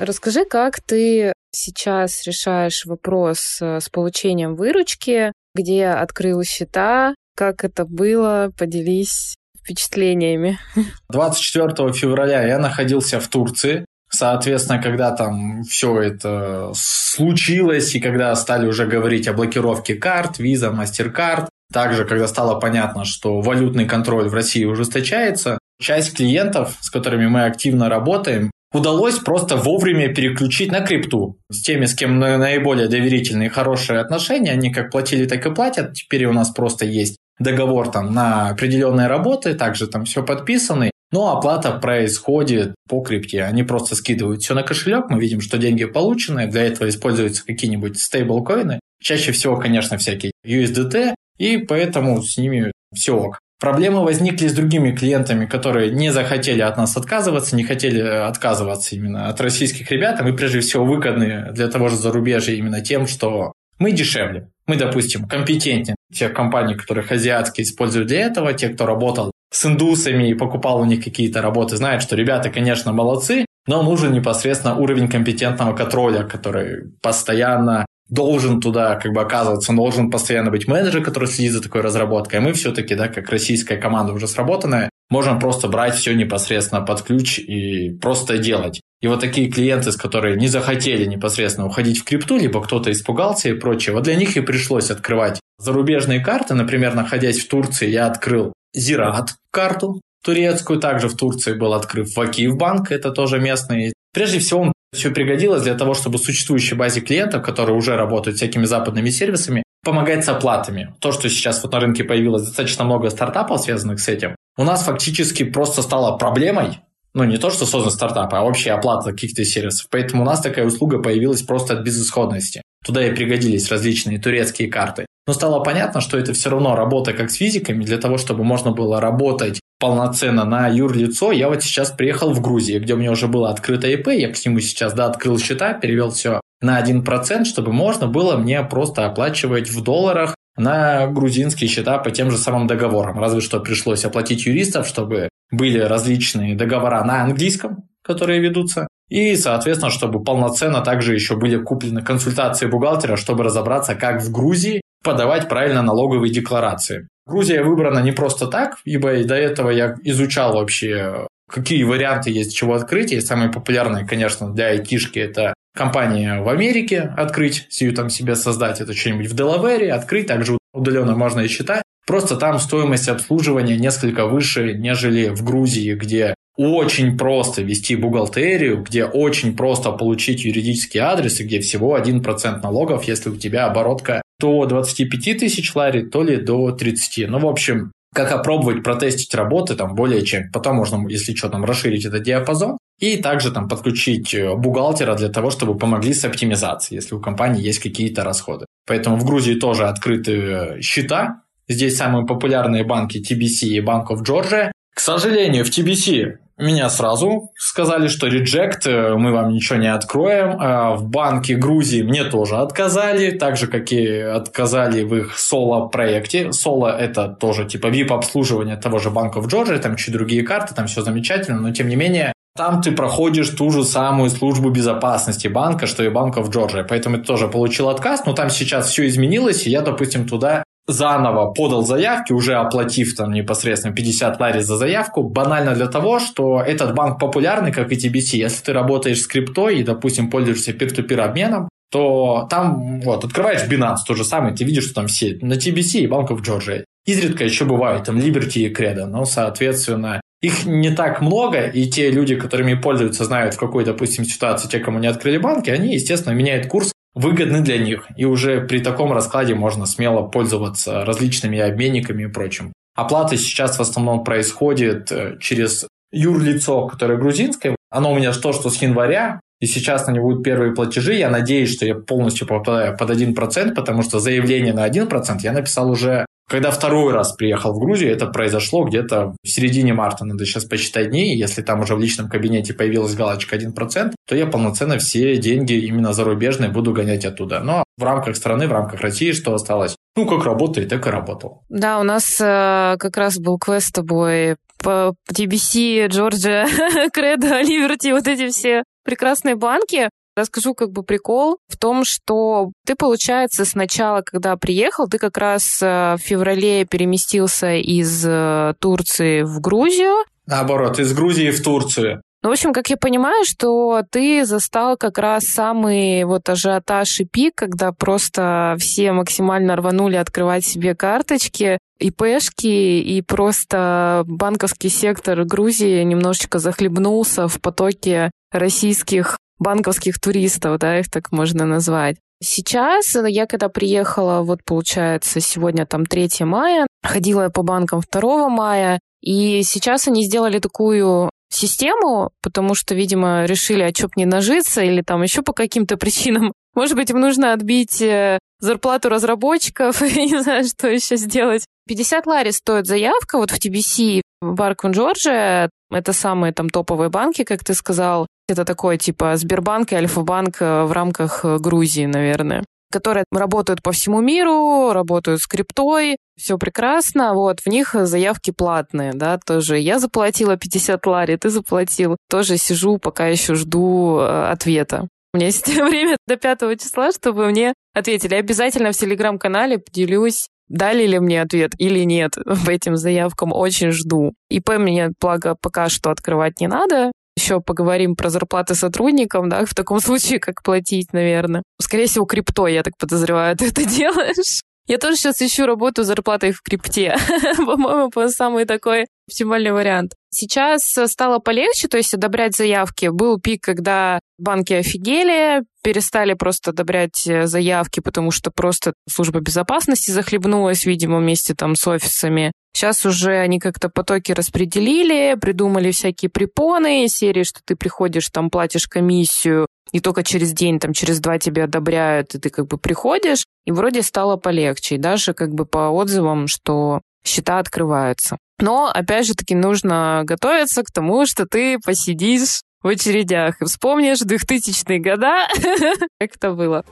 Расскажи, 0.00 0.46
как 0.46 0.80
ты 0.80 1.34
сейчас 1.52 2.26
решаешь 2.26 2.86
вопрос 2.86 3.58
э, 3.60 3.80
с 3.80 3.90
получением 3.90 4.56
выручки, 4.56 5.30
где 5.54 5.88
открыл 5.88 6.42
счета, 6.42 7.14
как 7.36 7.64
это 7.64 7.84
было, 7.84 8.50
поделись 8.58 9.34
впечатлениями. 9.62 10.58
24 11.10 11.92
февраля 11.92 12.46
я 12.46 12.58
находился 12.58 13.20
в 13.20 13.28
Турции. 13.28 13.84
Соответственно, 14.10 14.82
когда 14.82 15.10
там 15.10 15.64
все 15.64 16.00
это 16.00 16.72
случилось, 16.74 17.94
и 17.94 18.00
когда 18.00 18.34
стали 18.36 18.66
уже 18.66 18.86
говорить 18.86 19.28
о 19.28 19.34
блокировке 19.34 19.96
карт, 19.96 20.38
виза, 20.38 20.68
MasterCard, 20.68 21.48
также, 21.70 22.06
когда 22.06 22.26
стало 22.26 22.58
понятно, 22.58 23.04
что 23.04 23.42
валютный 23.42 23.84
контроль 23.84 24.30
в 24.30 24.34
России 24.34 24.64
ужесточается, 24.64 25.58
часть 25.78 26.16
клиентов, 26.16 26.78
с 26.80 26.88
которыми 26.88 27.26
мы 27.26 27.44
активно 27.44 27.90
работаем, 27.90 28.50
удалось 28.72 29.18
просто 29.18 29.56
вовремя 29.56 30.14
переключить 30.14 30.70
на 30.70 30.80
крипту. 30.80 31.38
С 31.50 31.62
теми, 31.62 31.86
с 31.86 31.94
кем 31.94 32.18
наиболее 32.18 32.88
доверительные 32.88 33.46
и 33.46 33.52
хорошие 33.52 34.00
отношения, 34.00 34.52
они 34.52 34.72
как 34.72 34.90
платили, 34.90 35.26
так 35.26 35.44
и 35.46 35.54
платят. 35.54 35.94
Теперь 35.94 36.26
у 36.26 36.32
нас 36.32 36.50
просто 36.50 36.84
есть 36.84 37.16
договор 37.38 37.90
там 37.90 38.12
на 38.12 38.50
определенные 38.50 39.06
работы, 39.06 39.54
также 39.54 39.86
там 39.86 40.04
все 40.04 40.22
подписано. 40.22 40.90
Но 41.12 41.36
оплата 41.36 41.72
происходит 41.72 42.74
по 42.88 43.02
крипте. 43.02 43.42
Они 43.42 43.64
просто 43.64 43.96
скидывают 43.96 44.42
все 44.42 44.54
на 44.54 44.62
кошелек, 44.62 45.10
мы 45.10 45.20
видим, 45.20 45.40
что 45.40 45.58
деньги 45.58 45.84
получены, 45.84 46.46
для 46.46 46.62
этого 46.62 46.88
используются 46.88 47.44
какие-нибудь 47.44 47.98
стейблкоины. 47.98 48.78
Чаще 49.02 49.32
всего, 49.32 49.56
конечно, 49.56 49.98
всякие 49.98 50.30
USDT, 50.46 51.14
и 51.38 51.56
поэтому 51.56 52.22
с 52.22 52.36
ними 52.36 52.70
все 52.94 53.16
ок. 53.16 53.40
Проблемы 53.60 54.02
возникли 54.02 54.48
с 54.48 54.54
другими 54.54 54.96
клиентами, 54.96 55.44
которые 55.44 55.90
не 55.90 56.10
захотели 56.10 56.62
от 56.62 56.78
нас 56.78 56.96
отказываться, 56.96 57.54
не 57.54 57.62
хотели 57.62 58.00
отказываться 58.00 58.96
именно 58.96 59.28
от 59.28 59.38
российских 59.38 59.90
ребят. 59.90 60.18
Мы 60.22 60.34
прежде 60.34 60.60
всего 60.60 60.86
выгодны 60.86 61.50
для 61.52 61.68
того 61.68 61.88
же 61.88 61.96
зарубежья 61.96 62.54
именно 62.54 62.80
тем, 62.80 63.06
что 63.06 63.52
мы 63.78 63.92
дешевле. 63.92 64.48
Мы, 64.66 64.76
допустим, 64.76 65.28
компетентнее 65.28 65.96
тех 66.10 66.32
компаний, 66.32 66.74
которых 66.74 67.12
азиатские 67.12 67.66
используют 67.66 68.08
для 68.08 68.20
этого, 68.22 68.54
те, 68.54 68.70
кто 68.70 68.86
работал 68.86 69.30
с 69.52 69.66
индусами 69.66 70.30
и 70.30 70.34
покупал 70.34 70.80
у 70.80 70.86
них 70.86 71.04
какие-то 71.04 71.42
работы, 71.42 71.76
знают, 71.76 72.02
что 72.02 72.16
ребята, 72.16 72.48
конечно, 72.48 72.92
молодцы, 72.92 73.44
но 73.66 73.82
нужен 73.82 74.12
непосредственно 74.12 74.76
уровень 74.76 75.08
компетентного 75.08 75.76
контроля, 75.76 76.22
который 76.22 76.92
постоянно 77.02 77.84
должен 78.10 78.60
туда 78.60 78.96
как 78.96 79.12
бы 79.12 79.20
оказываться, 79.20 79.72
должен 79.72 80.10
постоянно 80.10 80.50
быть 80.50 80.68
менеджер, 80.68 81.02
который 81.02 81.28
следит 81.28 81.52
за 81.52 81.62
такой 81.62 81.80
разработкой. 81.80 82.40
А 82.40 82.42
мы 82.42 82.52
все-таки, 82.52 82.94
да, 82.94 83.08
как 83.08 83.30
российская 83.30 83.76
команда 83.76 84.12
уже 84.12 84.28
сработанная, 84.28 84.90
можем 85.08 85.38
просто 85.38 85.68
брать 85.68 85.94
все 85.94 86.14
непосредственно 86.14 86.82
под 86.82 87.02
ключ 87.02 87.38
и 87.38 87.90
просто 87.90 88.38
делать. 88.38 88.80
И 89.00 89.06
вот 89.06 89.20
такие 89.20 89.50
клиенты, 89.50 89.92
с 89.92 89.96
которые 89.96 90.36
не 90.36 90.48
захотели 90.48 91.06
непосредственно 91.06 91.66
уходить 91.66 91.98
в 91.98 92.04
крипту, 92.04 92.36
либо 92.36 92.62
кто-то 92.62 92.92
испугался 92.92 93.48
и 93.48 93.54
прочее, 93.54 93.94
вот 93.94 94.04
для 94.04 94.16
них 94.16 94.36
и 94.36 94.40
пришлось 94.40 94.90
открывать 94.90 95.40
зарубежные 95.58 96.20
карты. 96.20 96.54
Например, 96.54 96.94
находясь 96.94 97.38
в 97.38 97.48
Турции, 97.48 97.88
я 97.88 98.06
открыл 98.06 98.52
Зират 98.74 99.34
карту 99.50 100.00
турецкую, 100.22 100.80
также 100.80 101.08
в 101.08 101.16
Турции 101.16 101.54
был 101.54 101.72
открыт 101.72 102.08
Вакив 102.14 102.56
банк, 102.56 102.92
это 102.92 103.10
тоже 103.10 103.40
местный. 103.40 103.92
Прежде 104.12 104.38
всего, 104.38 104.72
все 104.92 105.10
пригодилось 105.10 105.62
для 105.62 105.74
того, 105.74 105.94
чтобы 105.94 106.18
существующей 106.18 106.74
базе 106.74 107.00
клиентов, 107.00 107.42
которые 107.42 107.76
уже 107.76 107.96
работают 107.96 108.36
всякими 108.36 108.64
западными 108.64 109.10
сервисами, 109.10 109.62
помогать 109.84 110.24
с 110.24 110.28
оплатами. 110.28 110.94
То, 111.00 111.12
что 111.12 111.28
сейчас 111.28 111.62
вот 111.62 111.72
на 111.72 111.80
рынке 111.80 112.04
появилось 112.04 112.42
достаточно 112.42 112.84
много 112.84 113.10
стартапов, 113.10 113.60
связанных 113.60 114.00
с 114.00 114.08
этим, 114.08 114.34
у 114.56 114.64
нас 114.64 114.84
фактически 114.84 115.44
просто 115.44 115.82
стало 115.82 116.18
проблемой, 116.18 116.80
ну, 117.14 117.24
не 117.24 117.38
то, 117.38 117.50
что 117.50 117.66
создан 117.66 117.92
стартап, 117.92 118.32
а 118.34 118.42
вообще 118.42 118.70
оплата 118.70 119.10
каких-то 119.10 119.44
сервисов. 119.44 119.88
Поэтому 119.90 120.22
у 120.22 120.24
нас 120.26 120.40
такая 120.40 120.66
услуга 120.66 121.00
появилась 121.00 121.42
просто 121.42 121.74
от 121.74 121.84
безысходности. 121.84 122.62
Туда 122.84 123.04
и 123.06 123.14
пригодились 123.14 123.70
различные 123.70 124.20
турецкие 124.20 124.68
карты. 124.68 125.06
Но 125.26 125.32
стало 125.32 125.62
понятно, 125.62 126.00
что 126.00 126.18
это 126.18 126.32
все 126.32 126.50
равно 126.50 126.74
работа 126.74 127.12
как 127.12 127.30
с 127.30 127.36
физиками. 127.36 127.84
Для 127.84 127.98
того, 127.98 128.16
чтобы 128.16 128.44
можно 128.44 128.70
было 128.70 129.00
работать 129.00 129.59
полноценно 129.80 130.44
на 130.44 130.68
юрлицо, 130.68 131.32
я 131.32 131.48
вот 131.48 131.62
сейчас 131.62 131.90
приехал 131.90 132.32
в 132.32 132.40
Грузию, 132.40 132.80
где 132.80 132.94
у 132.94 132.96
меня 132.96 133.10
уже 133.10 133.26
было 133.26 133.50
открыто 133.50 133.88
ИП, 133.88 134.08
я 134.08 134.32
к 134.32 134.44
нему 134.44 134.60
сейчас, 134.60 134.92
да, 134.92 135.06
открыл 135.06 135.38
счета, 135.38 135.72
перевел 135.72 136.10
все 136.10 136.40
на 136.60 136.80
1%, 136.80 137.44
чтобы 137.44 137.72
можно 137.72 138.06
было 138.06 138.36
мне 138.36 138.62
просто 138.62 139.06
оплачивать 139.06 139.70
в 139.70 139.82
долларах 139.82 140.36
на 140.56 141.06
грузинские 141.06 141.68
счета 141.68 141.98
по 141.98 142.10
тем 142.10 142.30
же 142.30 142.36
самым 142.36 142.66
договорам. 142.66 143.18
Разве 143.18 143.40
что 143.40 143.60
пришлось 143.60 144.04
оплатить 144.04 144.44
юристов, 144.44 144.86
чтобы 144.86 145.30
были 145.50 145.78
различные 145.78 146.54
договора 146.54 147.02
на 147.02 147.22
английском, 147.22 147.88
которые 148.02 148.40
ведутся. 148.40 148.86
И, 149.08 149.34
соответственно, 149.36 149.90
чтобы 149.90 150.22
полноценно 150.22 150.82
также 150.82 151.14
еще 151.14 151.36
были 151.36 151.56
куплены 151.56 152.02
консультации 152.02 152.66
бухгалтера, 152.66 153.16
чтобы 153.16 153.42
разобраться, 153.42 153.94
как 153.94 154.22
в 154.22 154.30
Грузии 154.30 154.82
подавать 155.02 155.48
правильно 155.48 155.82
налоговые 155.82 156.32
декларации. 156.32 157.08
Грузия 157.30 157.62
выбрана 157.62 158.00
не 158.00 158.12
просто 158.12 158.46
так, 158.48 158.78
ибо 158.84 159.14
и 159.14 159.24
до 159.24 159.34
этого 159.34 159.70
я 159.70 159.96
изучал 160.02 160.54
вообще, 160.54 161.26
какие 161.48 161.84
варианты 161.84 162.30
есть 162.30 162.54
чего 162.56 162.74
открыть. 162.74 163.12
И 163.12 163.20
самые 163.20 163.50
популярные, 163.50 164.06
конечно, 164.06 164.52
для 164.52 164.66
айтишки 164.68 165.18
это 165.18 165.54
компания 165.74 166.40
в 166.42 166.48
Америке 166.48 167.14
открыть, 167.16 167.66
сию 167.70 167.94
там 167.94 168.10
себе 168.10 168.34
создать, 168.34 168.80
это 168.80 168.92
что-нибудь 168.92 169.28
в 169.28 169.36
Делавере, 169.36 169.92
открыть, 169.92 170.26
также 170.26 170.58
удаленно 170.74 171.14
можно 171.14 171.40
и 171.40 171.48
считать. 171.48 171.82
Просто 172.06 172.36
там 172.36 172.58
стоимость 172.58 173.08
обслуживания 173.08 173.76
несколько 173.76 174.26
выше, 174.26 174.74
нежели 174.74 175.28
в 175.28 175.44
Грузии, 175.44 175.94
где 175.94 176.34
очень 176.56 177.16
просто 177.16 177.62
вести 177.62 177.94
бухгалтерию, 177.94 178.82
где 178.82 179.04
очень 179.04 179.56
просто 179.56 179.92
получить 179.92 180.44
юридический 180.44 181.00
адрес, 181.00 181.40
и 181.40 181.44
где 181.44 181.60
всего 181.60 181.96
1% 181.96 182.60
налогов, 182.60 183.04
если 183.04 183.30
у 183.30 183.36
тебя 183.36 183.66
оборотка 183.66 184.22
до 184.40 184.66
25 184.66 185.38
тысяч 185.38 185.74
лари, 185.74 186.02
то 186.02 186.22
ли 186.22 186.36
до 186.36 186.72
30. 186.72 187.28
Ну, 187.28 187.38
в 187.38 187.46
общем, 187.46 187.92
как 188.12 188.32
опробовать, 188.32 188.82
протестить 188.82 189.34
работы, 189.34 189.76
там 189.76 189.94
более 189.94 190.24
чем. 190.24 190.50
Потом 190.52 190.76
можно, 190.76 191.06
если 191.08 191.34
что, 191.34 191.48
там 191.48 191.64
расширить 191.64 192.04
этот 192.04 192.22
диапазон. 192.22 192.78
И 192.98 193.16
также 193.16 193.50
там 193.50 193.68
подключить 193.68 194.34
э, 194.34 194.54
бухгалтера 194.56 195.14
для 195.14 195.28
того, 195.28 195.50
чтобы 195.50 195.78
помогли 195.78 196.12
с 196.12 196.24
оптимизацией, 196.24 196.96
если 196.96 197.14
у 197.14 197.20
компании 197.20 197.62
есть 197.62 197.78
какие-то 197.78 198.24
расходы. 198.24 198.66
Поэтому 198.86 199.16
в 199.16 199.24
Грузии 199.24 199.54
тоже 199.54 199.86
открыты 199.86 200.32
э, 200.32 200.80
счета. 200.82 201.42
Здесь 201.66 201.96
самые 201.96 202.26
популярные 202.26 202.84
банки 202.84 203.18
TBC 203.18 203.68
и 203.68 203.80
Bank 203.80 204.08
of 204.08 204.22
Georgia. 204.22 204.70
К 204.94 205.00
сожалению, 205.00 205.64
в 205.64 205.68
TBC 205.68 206.39
меня 206.60 206.88
сразу 206.90 207.50
сказали, 207.56 208.08
что 208.08 208.28
reject, 208.28 208.86
э, 208.86 209.14
мы 209.16 209.32
вам 209.32 209.50
ничего 209.50 209.78
не 209.78 209.92
откроем. 209.92 210.56
А 210.60 210.94
в 210.94 211.04
банке 211.08 211.56
Грузии 211.56 212.02
мне 212.02 212.24
тоже 212.24 212.56
отказали, 212.56 213.30
так 213.30 213.56
же, 213.56 213.66
как 213.66 213.92
и 213.92 214.06
отказали 214.20 215.02
в 215.02 215.14
их 215.14 215.38
соло-проекте. 215.38 216.52
Соло– 216.52 216.88
это 217.00 217.28
тоже 217.28 217.64
типа 217.64 217.88
VIP-обслуживание 217.88 218.76
того 218.76 218.98
же 218.98 219.08
Bank 219.10 219.34
of 219.34 219.46
Georgia, 219.48 219.78
там 219.78 219.96
чуть 219.96 220.12
другие 220.12 220.42
карты, 220.42 220.74
там 220.74 220.86
все 220.86 221.02
замечательно, 221.02 221.60
но 221.60 221.72
тем 221.72 221.88
не 221.88 221.96
менее 221.96 222.32
там 222.56 222.82
ты 222.82 222.92
проходишь 222.92 223.48
ту 223.50 223.70
же 223.70 223.84
самую 223.84 224.28
службу 224.28 224.70
безопасности 224.70 225.48
банка, 225.48 225.86
что 225.86 226.02
и 226.02 226.08
банка 226.08 226.42
в 226.42 226.50
Джорджии. 226.50 226.84
Поэтому 226.86 227.18
ты 227.18 227.24
тоже 227.24 227.48
получил 227.48 227.88
отказ, 227.88 228.26
но 228.26 228.32
там 228.32 228.50
сейчас 228.50 228.88
все 228.88 229.06
изменилось, 229.06 229.66
и 229.66 229.70
я, 229.70 229.82
допустим, 229.82 230.28
туда 230.28 230.64
заново 230.90 231.52
подал 231.52 231.84
заявки, 231.84 232.32
уже 232.32 232.54
оплатив 232.54 233.14
там 233.14 233.32
непосредственно 233.32 233.94
50 233.94 234.40
лари 234.40 234.60
за 234.60 234.76
заявку, 234.76 235.22
банально 235.22 235.74
для 235.74 235.86
того, 235.86 236.18
что 236.18 236.60
этот 236.60 236.94
банк 236.94 237.18
популярный, 237.18 237.72
как 237.72 237.92
и 237.92 237.96
TBC. 237.96 238.36
Если 238.36 238.64
ты 238.64 238.72
работаешь 238.72 239.22
с 239.22 239.26
криптой 239.26 239.80
и, 239.80 239.82
допустим, 239.82 240.30
пользуешься 240.30 240.72
peer-to-peer 240.72 241.20
обменом, 241.20 241.68
то 241.90 242.46
там, 242.48 243.00
вот, 243.00 243.24
открываешь 243.24 243.66
Binance, 243.68 243.98
то 244.06 244.14
же 244.14 244.24
самое, 244.24 244.54
ты 244.54 244.64
видишь, 244.64 244.84
что 244.84 244.94
там 244.94 245.06
все 245.08 245.38
на 245.42 245.54
TBC 245.54 246.00
и 246.00 246.06
банков 246.06 246.42
Джорджии. 246.42 246.84
Изредка 247.06 247.44
еще 247.44 247.64
бывают 247.64 248.04
там 248.04 248.18
Liberty 248.18 248.60
и 248.60 248.72
Credo, 248.72 249.06
но, 249.06 249.24
соответственно, 249.24 250.20
их 250.40 250.64
не 250.64 250.90
так 250.90 251.20
много, 251.20 251.66
и 251.66 251.86
те 251.88 252.10
люди, 252.10 252.36
которыми 252.36 252.74
пользуются, 252.74 253.24
знают, 253.24 253.54
в 253.54 253.58
какой, 253.58 253.84
допустим, 253.84 254.24
ситуации 254.24 254.68
те, 254.68 254.78
кому 254.78 254.98
не 254.98 255.06
открыли 255.06 255.38
банки, 255.38 255.70
они, 255.70 255.94
естественно, 255.94 256.32
меняют 256.32 256.66
курс 256.66 256.92
выгодны 257.14 257.60
для 257.60 257.78
них. 257.78 258.06
И 258.16 258.24
уже 258.24 258.60
при 258.60 258.80
таком 258.80 259.12
раскладе 259.12 259.54
можно 259.54 259.86
смело 259.86 260.22
пользоваться 260.22 261.04
различными 261.04 261.58
обменниками 261.58 262.24
и 262.24 262.26
прочим. 262.26 262.72
Оплата 262.94 263.36
сейчас 263.36 263.78
в 263.78 263.82
основном 263.82 264.24
происходит 264.24 265.10
э, 265.12 265.36
через 265.40 265.86
юрлицо, 266.12 266.86
которое 266.86 267.18
грузинское. 267.18 267.76
Оно 267.90 268.12
у 268.12 268.16
меня 268.16 268.32
то, 268.32 268.52
что 268.52 268.70
с 268.70 268.80
января, 268.82 269.40
и 269.60 269.66
сейчас 269.66 270.06
на 270.06 270.12
него 270.12 270.28
будут 270.28 270.44
первые 270.44 270.74
платежи. 270.74 271.14
Я 271.14 271.30
надеюсь, 271.30 271.74
что 271.74 271.86
я 271.86 271.94
полностью 271.94 272.46
попадаю 272.46 272.96
под 272.96 273.10
1%, 273.10 273.74
потому 273.74 274.02
что 274.02 274.18
заявление 274.18 274.72
на 274.72 274.88
1% 274.88 275.38
я 275.42 275.52
написал 275.52 275.90
уже 275.90 276.26
когда 276.50 276.72
второй 276.72 277.12
раз 277.12 277.32
приехал 277.32 277.72
в 277.72 277.78
Грузию, 277.78 278.10
это 278.10 278.26
произошло 278.26 278.84
где-то 278.84 279.36
в 279.40 279.48
середине 279.48 279.94
марта, 279.94 280.24
надо 280.24 280.44
сейчас 280.44 280.64
посчитать 280.64 281.10
дней. 281.10 281.36
Если 281.36 281.62
там 281.62 281.80
уже 281.80 281.94
в 281.94 282.00
личном 282.00 282.28
кабинете 282.28 282.74
появилась 282.74 283.14
галочка 283.14 283.56
1%, 283.56 284.14
то 284.26 284.34
я 284.34 284.46
полноценно 284.46 284.98
все 284.98 285.36
деньги 285.36 285.74
именно 285.74 286.12
зарубежные 286.12 286.68
буду 286.68 286.92
гонять 286.92 287.24
оттуда. 287.24 287.60
Но 287.60 287.84
в 287.96 288.02
рамках 288.02 288.34
страны, 288.34 288.66
в 288.66 288.72
рамках 288.72 289.00
России, 289.00 289.30
что 289.30 289.54
осталось? 289.54 289.94
Ну, 290.16 290.26
как 290.26 290.44
работает, 290.44 290.88
так 290.88 291.06
и 291.06 291.10
работал. 291.10 291.62
Да, 291.68 292.00
у 292.00 292.02
нас 292.02 292.40
э, 292.40 292.96
как 292.98 293.16
раз 293.16 293.38
был 293.38 293.56
квест 293.56 293.86
с 293.86 293.92
тобой 293.92 294.56
по 294.82 295.14
TBC, 295.32 296.08
Джорджия, 296.08 296.66
Кредо, 297.12 297.60
Ливерти, 297.60 298.10
вот 298.10 298.26
эти 298.26 298.48
все 298.48 298.82
прекрасные 299.04 299.54
банки. 299.54 300.08
Расскажу 300.36 300.74
как 300.74 300.90
бы 300.90 301.02
прикол 301.02 301.58
в 301.68 301.76
том, 301.76 302.04
что 302.04 302.70
ты, 302.86 302.94
получается, 302.94 303.64
сначала, 303.64 304.22
когда 304.22 304.56
приехал, 304.56 305.08
ты 305.08 305.18
как 305.18 305.36
раз 305.36 305.80
э, 305.82 306.16
в 306.16 306.18
феврале 306.18 306.84
переместился 306.84 307.74
из 307.74 308.24
э, 308.24 308.74
Турции 308.78 309.42
в 309.42 309.60
Грузию. 309.60 310.24
Наоборот, 310.46 310.98
из 310.98 311.12
Грузии 311.12 311.50
в 311.50 311.62
Турцию. 311.62 312.22
Ну, 312.42 312.48
в 312.48 312.52
общем, 312.52 312.72
как 312.72 312.88
я 312.88 312.96
понимаю, 312.96 313.44
что 313.44 314.02
ты 314.10 314.46
застал 314.46 314.96
как 314.96 315.18
раз 315.18 315.44
самый 315.44 316.24
вот 316.24 316.48
ажиотаж 316.48 317.20
и 317.20 317.24
пик, 317.26 317.54
когда 317.54 317.92
просто 317.92 318.76
все 318.78 319.12
максимально 319.12 319.76
рванули 319.76 320.16
открывать 320.16 320.64
себе 320.64 320.94
карточки, 320.94 321.78
ИПшки, 321.98 322.66
и 322.66 323.20
просто 323.20 324.22
банковский 324.26 324.88
сектор 324.88 325.44
Грузии 325.44 326.02
немножечко 326.02 326.58
захлебнулся 326.58 327.46
в 327.46 327.60
потоке 327.60 328.30
российских 328.50 329.36
банковских 329.60 330.18
туристов, 330.18 330.78
да, 330.78 330.98
их 330.98 331.08
так 331.08 331.30
можно 331.30 331.64
назвать. 331.66 332.16
Сейчас 332.42 333.14
я 333.14 333.46
когда 333.46 333.68
приехала, 333.68 334.42
вот 334.42 334.64
получается, 334.64 335.40
сегодня 335.40 335.86
там 335.86 336.06
3 336.06 336.30
мая, 336.40 336.86
ходила 337.02 337.42
я 337.42 337.50
по 337.50 337.62
банкам 337.62 338.00
2 338.10 338.48
мая, 338.48 338.98
и 339.20 339.62
сейчас 339.62 340.08
они 340.08 340.24
сделали 340.24 340.58
такую 340.58 341.30
систему, 341.52 342.30
потому 342.42 342.74
что, 342.74 342.94
видимо, 342.94 343.44
решили, 343.44 343.82
а 343.82 343.92
чё 343.92 344.06
б 344.06 344.12
не 344.16 344.24
нажиться, 344.24 344.82
или 344.82 345.02
там 345.02 345.22
еще 345.22 345.42
по 345.42 345.52
каким-то 345.52 345.96
причинам. 345.96 346.52
Может 346.74 346.96
быть, 346.96 347.10
им 347.10 347.20
нужно 347.20 347.52
отбить 347.52 348.00
э, 348.00 348.38
зарплату 348.60 349.08
разработчиков, 349.08 350.00
не 350.16 350.40
знаю, 350.40 350.64
что 350.64 350.88
еще 350.88 351.16
сделать. 351.16 351.66
50 351.88 352.26
лари 352.26 352.52
стоит 352.52 352.86
заявка 352.86 353.38
вот 353.38 353.50
в 353.50 353.58
TBC, 353.58 354.22
в 354.40 354.54
Барквин 354.54 354.92
Джорджия. 354.92 355.70
Это 355.90 356.12
самые 356.12 356.52
там 356.52 356.70
топовые 356.70 357.10
банки, 357.10 357.44
как 357.44 357.64
ты 357.64 357.74
сказал. 357.74 358.26
Это 358.48 358.64
такой 358.64 358.98
типа 358.98 359.36
Сбербанк 359.36 359.92
и 359.92 359.96
Альфа-банк 359.96 360.56
э, 360.60 360.84
в 360.84 360.92
рамках 360.92 361.44
э, 361.44 361.58
Грузии, 361.58 362.06
наверное 362.06 362.64
которые 362.92 363.24
работают 363.30 363.82
по 363.82 363.92
всему 363.92 364.20
миру, 364.20 364.92
работают 364.92 365.40
с 365.40 365.46
криптой, 365.46 366.16
все 366.36 366.58
прекрасно, 366.58 367.34
вот, 367.34 367.60
в 367.60 367.66
них 367.68 367.94
заявки 367.94 368.50
платные, 368.50 369.12
да, 369.14 369.38
тоже. 369.38 369.78
Я 369.78 369.98
заплатила 369.98 370.56
50 370.56 371.06
лари, 371.06 371.36
ты 371.36 371.50
заплатил. 371.50 372.16
Тоже 372.28 372.56
сижу, 372.56 372.98
пока 372.98 373.28
еще 373.28 373.54
жду 373.54 374.18
э, 374.18 374.50
ответа. 374.50 375.08
У 375.32 375.36
меня 375.36 375.46
есть 375.46 375.68
время 375.74 376.16
до 376.26 376.36
5 376.36 376.80
числа, 376.80 377.12
чтобы 377.12 377.46
мне 377.46 377.74
ответили. 377.94 378.34
Обязательно 378.34 378.92
в 378.92 378.96
телеграм-канале 378.96 379.78
поделюсь, 379.78 380.48
дали 380.70 381.06
ли 381.06 381.18
мне 381.18 381.42
ответ 381.42 381.72
или 381.76 382.04
нет 382.04 382.36
по 382.64 382.70
этим 382.70 382.96
заявкам. 382.96 383.52
Очень 383.52 383.90
жду. 383.90 384.32
ИП 384.48 384.78
мне, 384.78 385.10
благо, 385.20 385.56
пока 385.60 385.90
что 385.90 386.10
открывать 386.10 386.60
не 386.60 386.68
надо. 386.68 387.12
Еще 387.36 387.60
поговорим 387.60 388.16
про 388.16 388.30
зарплаты 388.30 388.74
сотрудникам, 388.74 389.48
да, 389.48 389.64
в 389.66 389.74
таком 389.74 390.00
случае, 390.00 390.38
как 390.38 390.62
платить, 390.62 391.12
наверное. 391.12 391.62
Скорее 391.80 392.06
всего, 392.06 392.24
крипто, 392.24 392.66
я 392.68 392.82
так 392.82 392.94
подозреваю, 392.98 393.56
ты 393.58 393.68
это 393.68 393.84
делаешь. 393.84 394.62
Я 394.86 394.98
тоже 394.98 395.16
сейчас 395.16 395.40
ищу 395.40 395.66
работу 395.66 396.02
с 396.02 396.06
зарплатой 396.06 396.50
в 396.50 396.62
крипте. 396.62 397.16
По-моему, 397.58 398.10
по 398.10 398.28
самый 398.28 398.64
такой 398.64 399.06
оптимальный 399.28 399.70
вариант. 399.70 400.14
Сейчас 400.30 400.82
стало 401.06 401.38
полегче, 401.38 401.86
то 401.86 401.96
есть 401.96 402.12
одобрять 402.12 402.56
заявки. 402.56 403.06
Был 403.06 403.38
пик, 403.38 403.62
когда 403.62 404.18
банки 404.38 404.72
офигели, 404.72 405.62
перестали 405.82 406.34
просто 406.34 406.70
одобрять 406.70 407.26
э, 407.26 407.46
заявки, 407.46 408.00
потому 408.00 408.30
что 408.30 408.50
просто 408.50 408.92
служба 409.08 409.40
безопасности 409.40 410.10
захлебнулась, 410.10 410.84
видимо, 410.84 411.18
вместе 411.18 411.54
там 411.54 411.74
с 411.74 411.86
офисами. 411.86 412.52
Сейчас 412.72 413.04
уже 413.04 413.32
они 413.32 413.58
как-то 413.58 413.88
потоки 413.88 414.32
распределили, 414.32 415.36
придумали 415.40 415.90
всякие 415.90 416.30
препоны, 416.30 417.08
серии, 417.08 417.42
что 417.42 417.60
ты 417.64 417.76
приходишь, 417.76 418.28
там 418.28 418.48
платишь 418.48 418.86
комиссию, 418.86 419.66
и 419.92 420.00
только 420.00 420.22
через 420.22 420.52
день, 420.52 420.78
там, 420.78 420.92
через 420.92 421.20
два 421.20 421.38
тебе 421.38 421.64
одобряют, 421.64 422.34
и 422.34 422.38
ты 422.38 422.50
как 422.50 422.68
бы 422.68 422.78
приходишь, 422.78 423.44
и 423.64 423.72
вроде 423.72 424.02
стало 424.02 424.36
полегче, 424.36 424.94
и 424.94 424.98
даже 424.98 425.34
как 425.34 425.52
бы 425.52 425.66
по 425.66 425.90
отзывам, 425.90 426.46
что 426.46 427.00
счета 427.24 427.58
открываются. 427.58 428.38
Но, 428.60 428.90
опять 428.92 429.26
же 429.26 429.34
таки, 429.34 429.54
нужно 429.54 430.22
готовиться 430.24 430.82
к 430.82 430.90
тому, 430.92 431.26
что 431.26 431.46
ты 431.46 431.78
посидишь 431.84 432.60
в 432.82 432.88
очередях 432.88 433.56
вспомнишь 433.60 434.22
2000-е 434.22 434.98
года, 434.98 435.46
как 436.18 436.36
это 436.36 436.52
было. 436.52 436.84